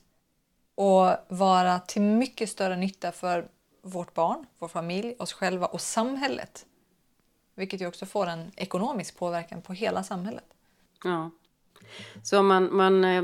och 0.75 1.11
vara 1.27 1.79
till 1.79 2.01
mycket 2.01 2.49
större 2.49 2.75
nytta 2.75 3.11
för 3.11 3.47
vårt 3.81 4.13
barn, 4.13 4.45
vår 4.59 4.67
familj, 4.67 5.15
oss 5.19 5.33
själva 5.33 5.65
och 5.65 5.81
samhället. 5.81 6.65
Vilket 7.55 7.81
ju 7.81 7.87
också 7.87 8.05
får 8.05 8.27
en 8.27 8.51
ekonomisk 8.55 9.17
påverkan 9.17 9.61
på 9.61 9.73
hela 9.73 10.03
samhället. 10.03 10.45
Ja. 11.03 11.31
Så 12.23 12.43
man, 12.43 12.75
man 12.75 13.03
eh, 13.03 13.23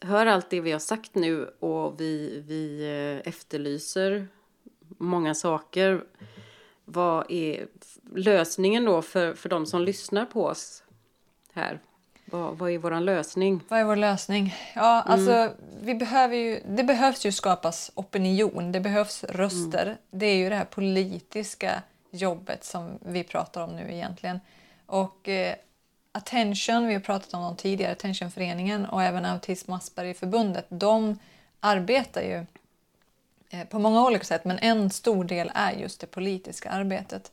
hör 0.00 0.26
allt 0.26 0.50
det 0.50 0.60
vi 0.60 0.72
har 0.72 0.78
sagt 0.78 1.14
nu 1.14 1.44
och 1.44 2.00
vi, 2.00 2.42
vi 2.46 2.82
eh, 2.82 3.28
efterlyser 3.28 4.28
många 4.98 5.34
saker. 5.34 6.04
Vad 6.84 7.30
är 7.30 7.68
lösningen 8.14 8.84
då 8.84 9.02
för, 9.02 9.34
för 9.34 9.48
de 9.48 9.66
som 9.66 9.82
lyssnar 9.82 10.26
på 10.26 10.44
oss 10.44 10.82
här? 11.52 11.80
Vad, 12.34 12.58
vad 12.58 12.70
är 12.70 12.78
vår 12.78 13.00
lösning? 13.00 13.60
Vad 13.68 13.80
är 13.80 13.84
vår 13.84 13.96
lösning? 13.96 14.54
Ja, 14.74 15.02
mm. 15.02 15.12
alltså, 15.12 15.52
vi 15.80 15.94
behöver 15.94 16.36
ju, 16.36 16.60
det 16.68 16.84
behövs 16.84 17.26
ju 17.26 17.32
skapas 17.32 17.90
opinion, 17.94 18.72
det 18.72 18.80
behövs 18.80 19.24
röster. 19.24 19.82
Mm. 19.82 19.96
Det 20.10 20.26
är 20.26 20.36
ju 20.36 20.48
det 20.48 20.56
här 20.56 20.64
politiska 20.64 21.82
jobbet 22.10 22.64
som 22.64 22.98
vi 23.00 23.24
pratar 23.24 23.60
om 23.60 23.76
nu 23.76 23.94
egentligen. 23.94 24.40
Och 24.86 25.28
eh, 25.28 25.54
Attention, 26.12 26.86
vi 26.86 26.94
har 26.94 27.00
pratat 27.00 27.34
om 27.34 27.42
dem 27.42 27.56
tidigare, 27.56 27.92
Attentionföreningen 27.92 28.86
och 28.86 29.02
även 29.02 29.24
Autism 29.24 29.72
Aspergerförbundet, 29.72 30.66
de 30.68 31.18
arbetar 31.60 32.22
ju 32.22 32.46
eh, 33.50 33.66
på 33.68 33.78
många 33.78 34.06
olika 34.06 34.24
sätt 34.24 34.44
men 34.44 34.58
en 34.58 34.90
stor 34.90 35.24
del 35.24 35.52
är 35.54 35.72
just 35.72 36.00
det 36.00 36.06
politiska 36.06 36.70
arbetet. 36.70 37.32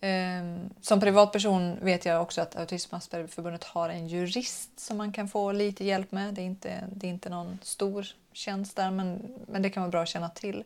Ehm, 0.00 0.70
som 0.80 1.00
privatperson 1.00 1.76
vet 1.80 2.04
jag 2.04 2.22
också 2.22 2.40
att 2.40 2.56
Autism 2.56 2.94
Aspergerförbundet 2.94 3.64
har 3.64 3.88
en 3.88 4.08
jurist 4.08 4.80
som 4.80 4.96
man 4.96 5.12
kan 5.12 5.28
få 5.28 5.52
lite 5.52 5.84
hjälp 5.84 6.12
med. 6.12 6.34
Det 6.34 6.40
är 6.40 6.46
inte, 6.46 6.84
det 6.92 7.06
är 7.06 7.10
inte 7.10 7.28
någon 7.28 7.58
stor 7.62 8.06
tjänst 8.32 8.76
där 8.76 8.90
men, 8.90 9.34
men 9.48 9.62
det 9.62 9.70
kan 9.70 9.82
vara 9.82 9.90
bra 9.90 10.02
att 10.02 10.08
känna 10.08 10.28
till. 10.28 10.64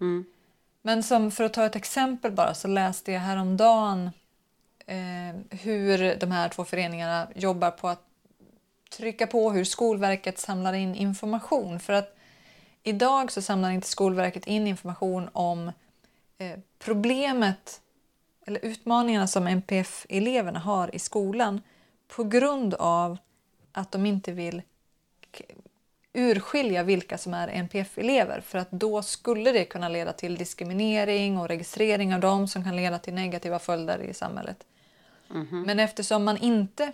Mm. 0.00 0.24
Men 0.82 1.02
som 1.02 1.30
för 1.30 1.44
att 1.44 1.52
ta 1.52 1.66
ett 1.66 1.76
exempel 1.76 2.32
bara 2.32 2.54
så 2.54 2.68
läste 2.68 3.12
jag 3.12 3.20
häromdagen 3.20 4.10
eh, 4.86 5.58
hur 5.58 6.16
de 6.16 6.30
här 6.30 6.48
två 6.48 6.64
föreningarna 6.64 7.28
jobbar 7.34 7.70
på 7.70 7.88
att 7.88 8.02
trycka 8.90 9.26
på 9.26 9.50
hur 9.50 9.64
Skolverket 9.64 10.38
samlar 10.38 10.72
in 10.72 10.94
information. 10.94 11.80
För 11.80 11.92
att 11.92 12.16
idag 12.82 13.32
så 13.32 13.42
samlar 13.42 13.70
inte 13.70 13.88
Skolverket 13.88 14.46
in 14.46 14.66
information 14.66 15.28
om 15.32 15.72
eh, 16.38 16.58
problemet 16.78 17.80
eller 18.46 18.64
utmaningarna 18.64 19.26
som 19.26 19.46
NPF-eleverna 19.46 20.58
har 20.58 20.94
i 20.94 20.98
skolan 20.98 21.62
på 22.08 22.24
grund 22.24 22.74
av 22.74 23.18
att 23.72 23.92
de 23.92 24.06
inte 24.06 24.32
vill 24.32 24.62
urskilja 26.12 26.82
vilka 26.82 27.18
som 27.18 27.34
är 27.34 27.48
NPF-elever 27.48 28.40
för 28.40 28.58
att 28.58 28.70
då 28.70 29.02
skulle 29.02 29.52
det 29.52 29.64
kunna 29.64 29.88
leda 29.88 30.12
till 30.12 30.36
diskriminering 30.36 31.38
och 31.38 31.48
registrering 31.48 32.14
av 32.14 32.20
dem 32.20 32.48
som 32.48 32.64
kan 32.64 32.76
leda 32.76 32.98
till 32.98 33.14
negativa 33.14 33.58
följder 33.58 33.98
i 33.98 34.14
samhället. 34.14 34.66
Mm 35.30 35.46
-hmm. 35.46 35.66
Men 35.66 35.78
eftersom 35.78 36.24
man 36.24 36.36
inte 36.36 36.92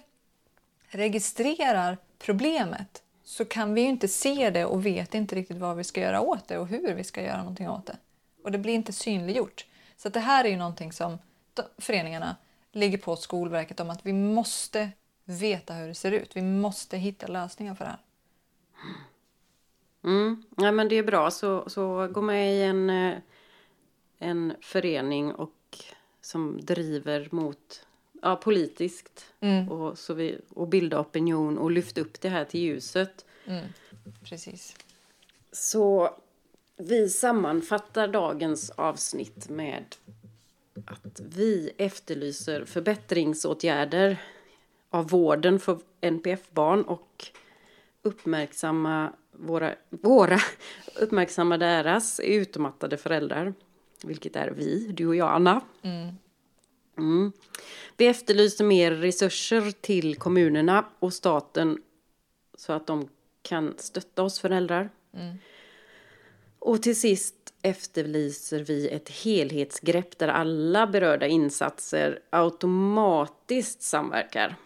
registrerar 0.88 1.98
problemet 2.18 3.02
så 3.24 3.44
kan 3.44 3.74
vi 3.74 3.80
inte 3.80 4.08
se 4.08 4.50
det 4.50 4.64
och 4.64 4.86
vet 4.86 5.14
inte 5.14 5.34
riktigt 5.34 5.58
vad 5.58 5.76
vi 5.76 5.84
ska 5.84 6.00
göra 6.00 6.20
åt 6.20 6.48
det 6.48 6.58
och 6.58 6.68
hur 6.68 6.94
vi 6.94 7.04
ska 7.04 7.22
göra 7.22 7.38
någonting 7.38 7.68
åt 7.68 7.86
det. 7.86 7.96
Och 8.44 8.52
det 8.52 8.58
blir 8.58 8.74
inte 8.74 8.92
synliggjort. 8.92 9.66
Så 9.96 10.08
det 10.08 10.20
här 10.20 10.44
är 10.44 10.48
ju 10.48 10.56
någonting 10.56 10.92
som 10.92 11.18
föreningarna 11.78 12.36
ligger 12.72 12.98
på 12.98 13.16
Skolverket 13.16 13.80
om 13.80 13.90
att 13.90 14.06
vi 14.06 14.12
måste 14.12 14.90
veta 15.24 15.74
hur 15.74 15.88
det 15.88 15.94
ser 15.94 16.12
ut. 16.12 16.36
Vi 16.36 16.42
måste 16.42 16.96
hitta 16.96 17.26
lösningar 17.26 17.74
för 17.74 17.84
det 17.84 17.90
här. 17.90 18.00
Mm. 20.04 20.42
Ja, 20.56 20.72
men 20.72 20.88
det 20.88 20.96
är 20.96 21.02
bra. 21.02 21.30
Så, 21.30 21.70
så 21.70 22.08
gå 22.08 22.22
med 22.22 22.54
i 22.54 22.62
en, 22.62 22.90
eh, 22.90 23.18
en 24.18 24.54
förening 24.60 25.32
och, 25.32 25.78
som 26.20 26.60
driver 26.62 27.28
mot 27.30 27.86
ja, 28.22 28.36
politiskt 28.36 29.26
mm. 29.40 29.68
och, 29.68 29.98
så 29.98 30.14
vi, 30.14 30.40
och 30.50 30.68
bilda 30.68 31.00
opinion 31.00 31.58
och 31.58 31.70
lyfta 31.70 32.00
upp 32.00 32.20
det 32.20 32.28
här 32.28 32.44
till 32.44 32.60
ljuset. 32.60 33.24
Mm. 33.46 33.66
precis. 34.24 34.76
Så 35.52 36.16
vi 36.76 37.08
sammanfattar 37.08 38.08
dagens 38.08 38.70
avsnitt 38.70 39.48
med 39.48 39.84
att 40.86 41.20
vi 41.20 41.72
efterlyser 41.78 42.64
förbättringsåtgärder 42.64 44.22
av 44.90 45.08
vården 45.08 45.60
för 45.60 45.78
NPF-barn 46.00 46.82
och 46.82 47.26
uppmärksamma 48.02 49.12
våra, 49.32 49.74
våra 49.90 50.38
uppmärksamma 51.00 51.58
deras 51.58 52.20
utmattade 52.20 52.96
föräldrar. 52.96 53.54
Vilket 54.04 54.36
är 54.36 54.50
vi, 54.50 54.86
du 54.86 55.06
och 55.06 55.16
jag 55.16 55.30
Anna. 55.30 55.60
Mm. 56.98 57.32
Vi 57.96 58.06
efterlyser 58.06 58.64
mer 58.64 58.90
resurser 58.90 59.70
till 59.70 60.16
kommunerna 60.16 60.84
och 60.98 61.12
staten 61.12 61.78
så 62.54 62.72
att 62.72 62.86
de 62.86 63.08
kan 63.42 63.74
stötta 63.78 64.22
oss 64.22 64.40
föräldrar. 64.40 64.90
Och 66.64 66.82
till 66.82 67.00
sist 67.00 67.34
efterlyser 67.62 68.60
vi 68.60 68.88
ett 68.88 69.08
helhetsgrepp 69.08 70.18
där 70.18 70.28
alla 70.28 70.86
berörda 70.86 71.26
insatser 71.26 72.18
automatiskt 72.30 73.82
samverkar. 73.82 74.56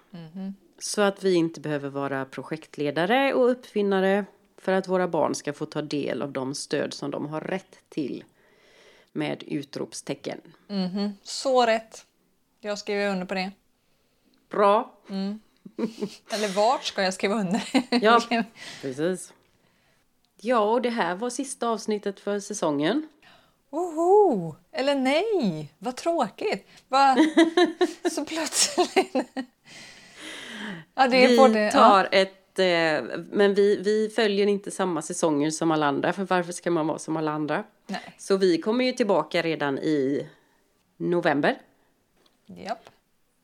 Så 0.78 1.02
att 1.02 1.24
vi 1.24 1.34
inte 1.34 1.60
behöver 1.60 1.88
vara 1.88 2.24
projektledare 2.24 3.34
och 3.34 3.50
uppfinnare 3.50 4.24
för 4.58 4.72
att 4.72 4.88
våra 4.88 5.08
barn 5.08 5.34
ska 5.34 5.52
få 5.52 5.66
ta 5.66 5.82
del 5.82 6.22
av 6.22 6.32
de 6.32 6.54
stöd 6.54 6.94
som 6.94 7.10
de 7.10 7.26
har 7.28 7.40
rätt 7.40 7.78
till 7.88 8.24
med 9.12 9.42
utropstecken. 9.46 10.40
Så 11.22 11.66
rätt. 11.66 12.06
Jag 12.60 12.78
skriver 12.78 13.10
under 13.10 13.26
på 13.26 13.34
det. 13.34 13.52
Bra! 14.50 14.92
Eller 16.32 16.54
vart 16.54 16.84
ska 16.84 17.02
jag 17.02 17.14
skriva 17.14 17.34
under? 17.34 17.62
Ja, 17.90 18.20
precis. 18.82 19.32
Ja, 20.40 20.58
och 20.58 20.82
det 20.82 20.90
här 20.90 21.14
var 21.14 21.30
sista 21.30 21.68
avsnittet 21.68 22.20
för 22.20 22.40
säsongen. 22.40 23.08
Oho! 23.70 24.54
Eller 24.72 24.94
nej, 24.94 25.72
vad 25.78 25.96
tråkigt. 25.96 26.66
Va? 26.88 27.16
Så 28.10 28.24
plötsligt. 28.24 29.14
ja, 30.94 31.08
det 31.08 31.24
är 31.24 31.28
Vi 31.28 31.36
både, 31.36 31.70
tar 31.70 32.08
ett... 32.12 32.58
Eh, 32.58 33.18
men 33.30 33.54
vi, 33.54 33.76
vi 33.76 34.08
följer 34.16 34.46
inte 34.46 34.70
samma 34.70 35.02
säsonger 35.02 35.50
som 35.50 35.70
alla 35.70 35.86
andra, 35.86 36.12
för 36.12 36.24
varför 36.24 36.52
ska 36.52 36.70
man 36.70 36.86
vara 36.86 36.98
som 36.98 37.16
alla 37.16 37.30
andra? 37.30 37.64
Nej. 37.86 38.14
Så 38.18 38.36
vi 38.36 38.58
kommer 38.58 38.84
ju 38.84 38.92
tillbaka 38.92 39.42
redan 39.42 39.78
i 39.78 40.28
november. 40.96 41.58
Ja. 42.46 42.54
Japp. 42.62 42.90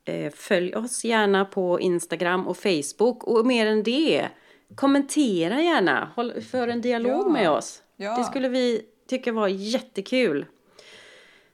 Eh, 0.05 0.33
Följ 0.33 0.75
oss 0.75 1.05
gärna 1.05 1.45
på 1.45 1.81
Instagram 1.81 2.47
och 2.49 2.57
Facebook. 2.57 3.25
Och 3.25 3.47
mer 3.47 3.67
än 3.67 3.83
det, 3.83 4.29
kommentera 4.77 5.63
gärna. 5.63 6.13
Håll, 6.17 6.41
för 6.43 6.69
en 6.69 6.81
dialog 6.81 7.27
Ja. 7.27 7.33
med 7.33 7.51
oss. 7.51 7.83
Ja. 7.97 8.17
Det 8.19 8.25
skulle 8.25 8.49
vi 8.49 8.83
tycka 9.09 9.33
var 9.33 9.49
jättekul. 9.49 10.47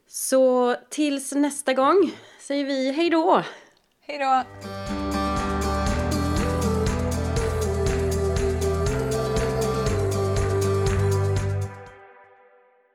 Så 0.07 0.75
tills 0.91 1.33
nästa 1.33 1.75
gång 1.75 2.11
säger 2.41 2.65
vi 2.65 2.93
hej 2.93 3.11
då! 3.11 3.43
Hej 4.01 4.19
då! 4.19 4.43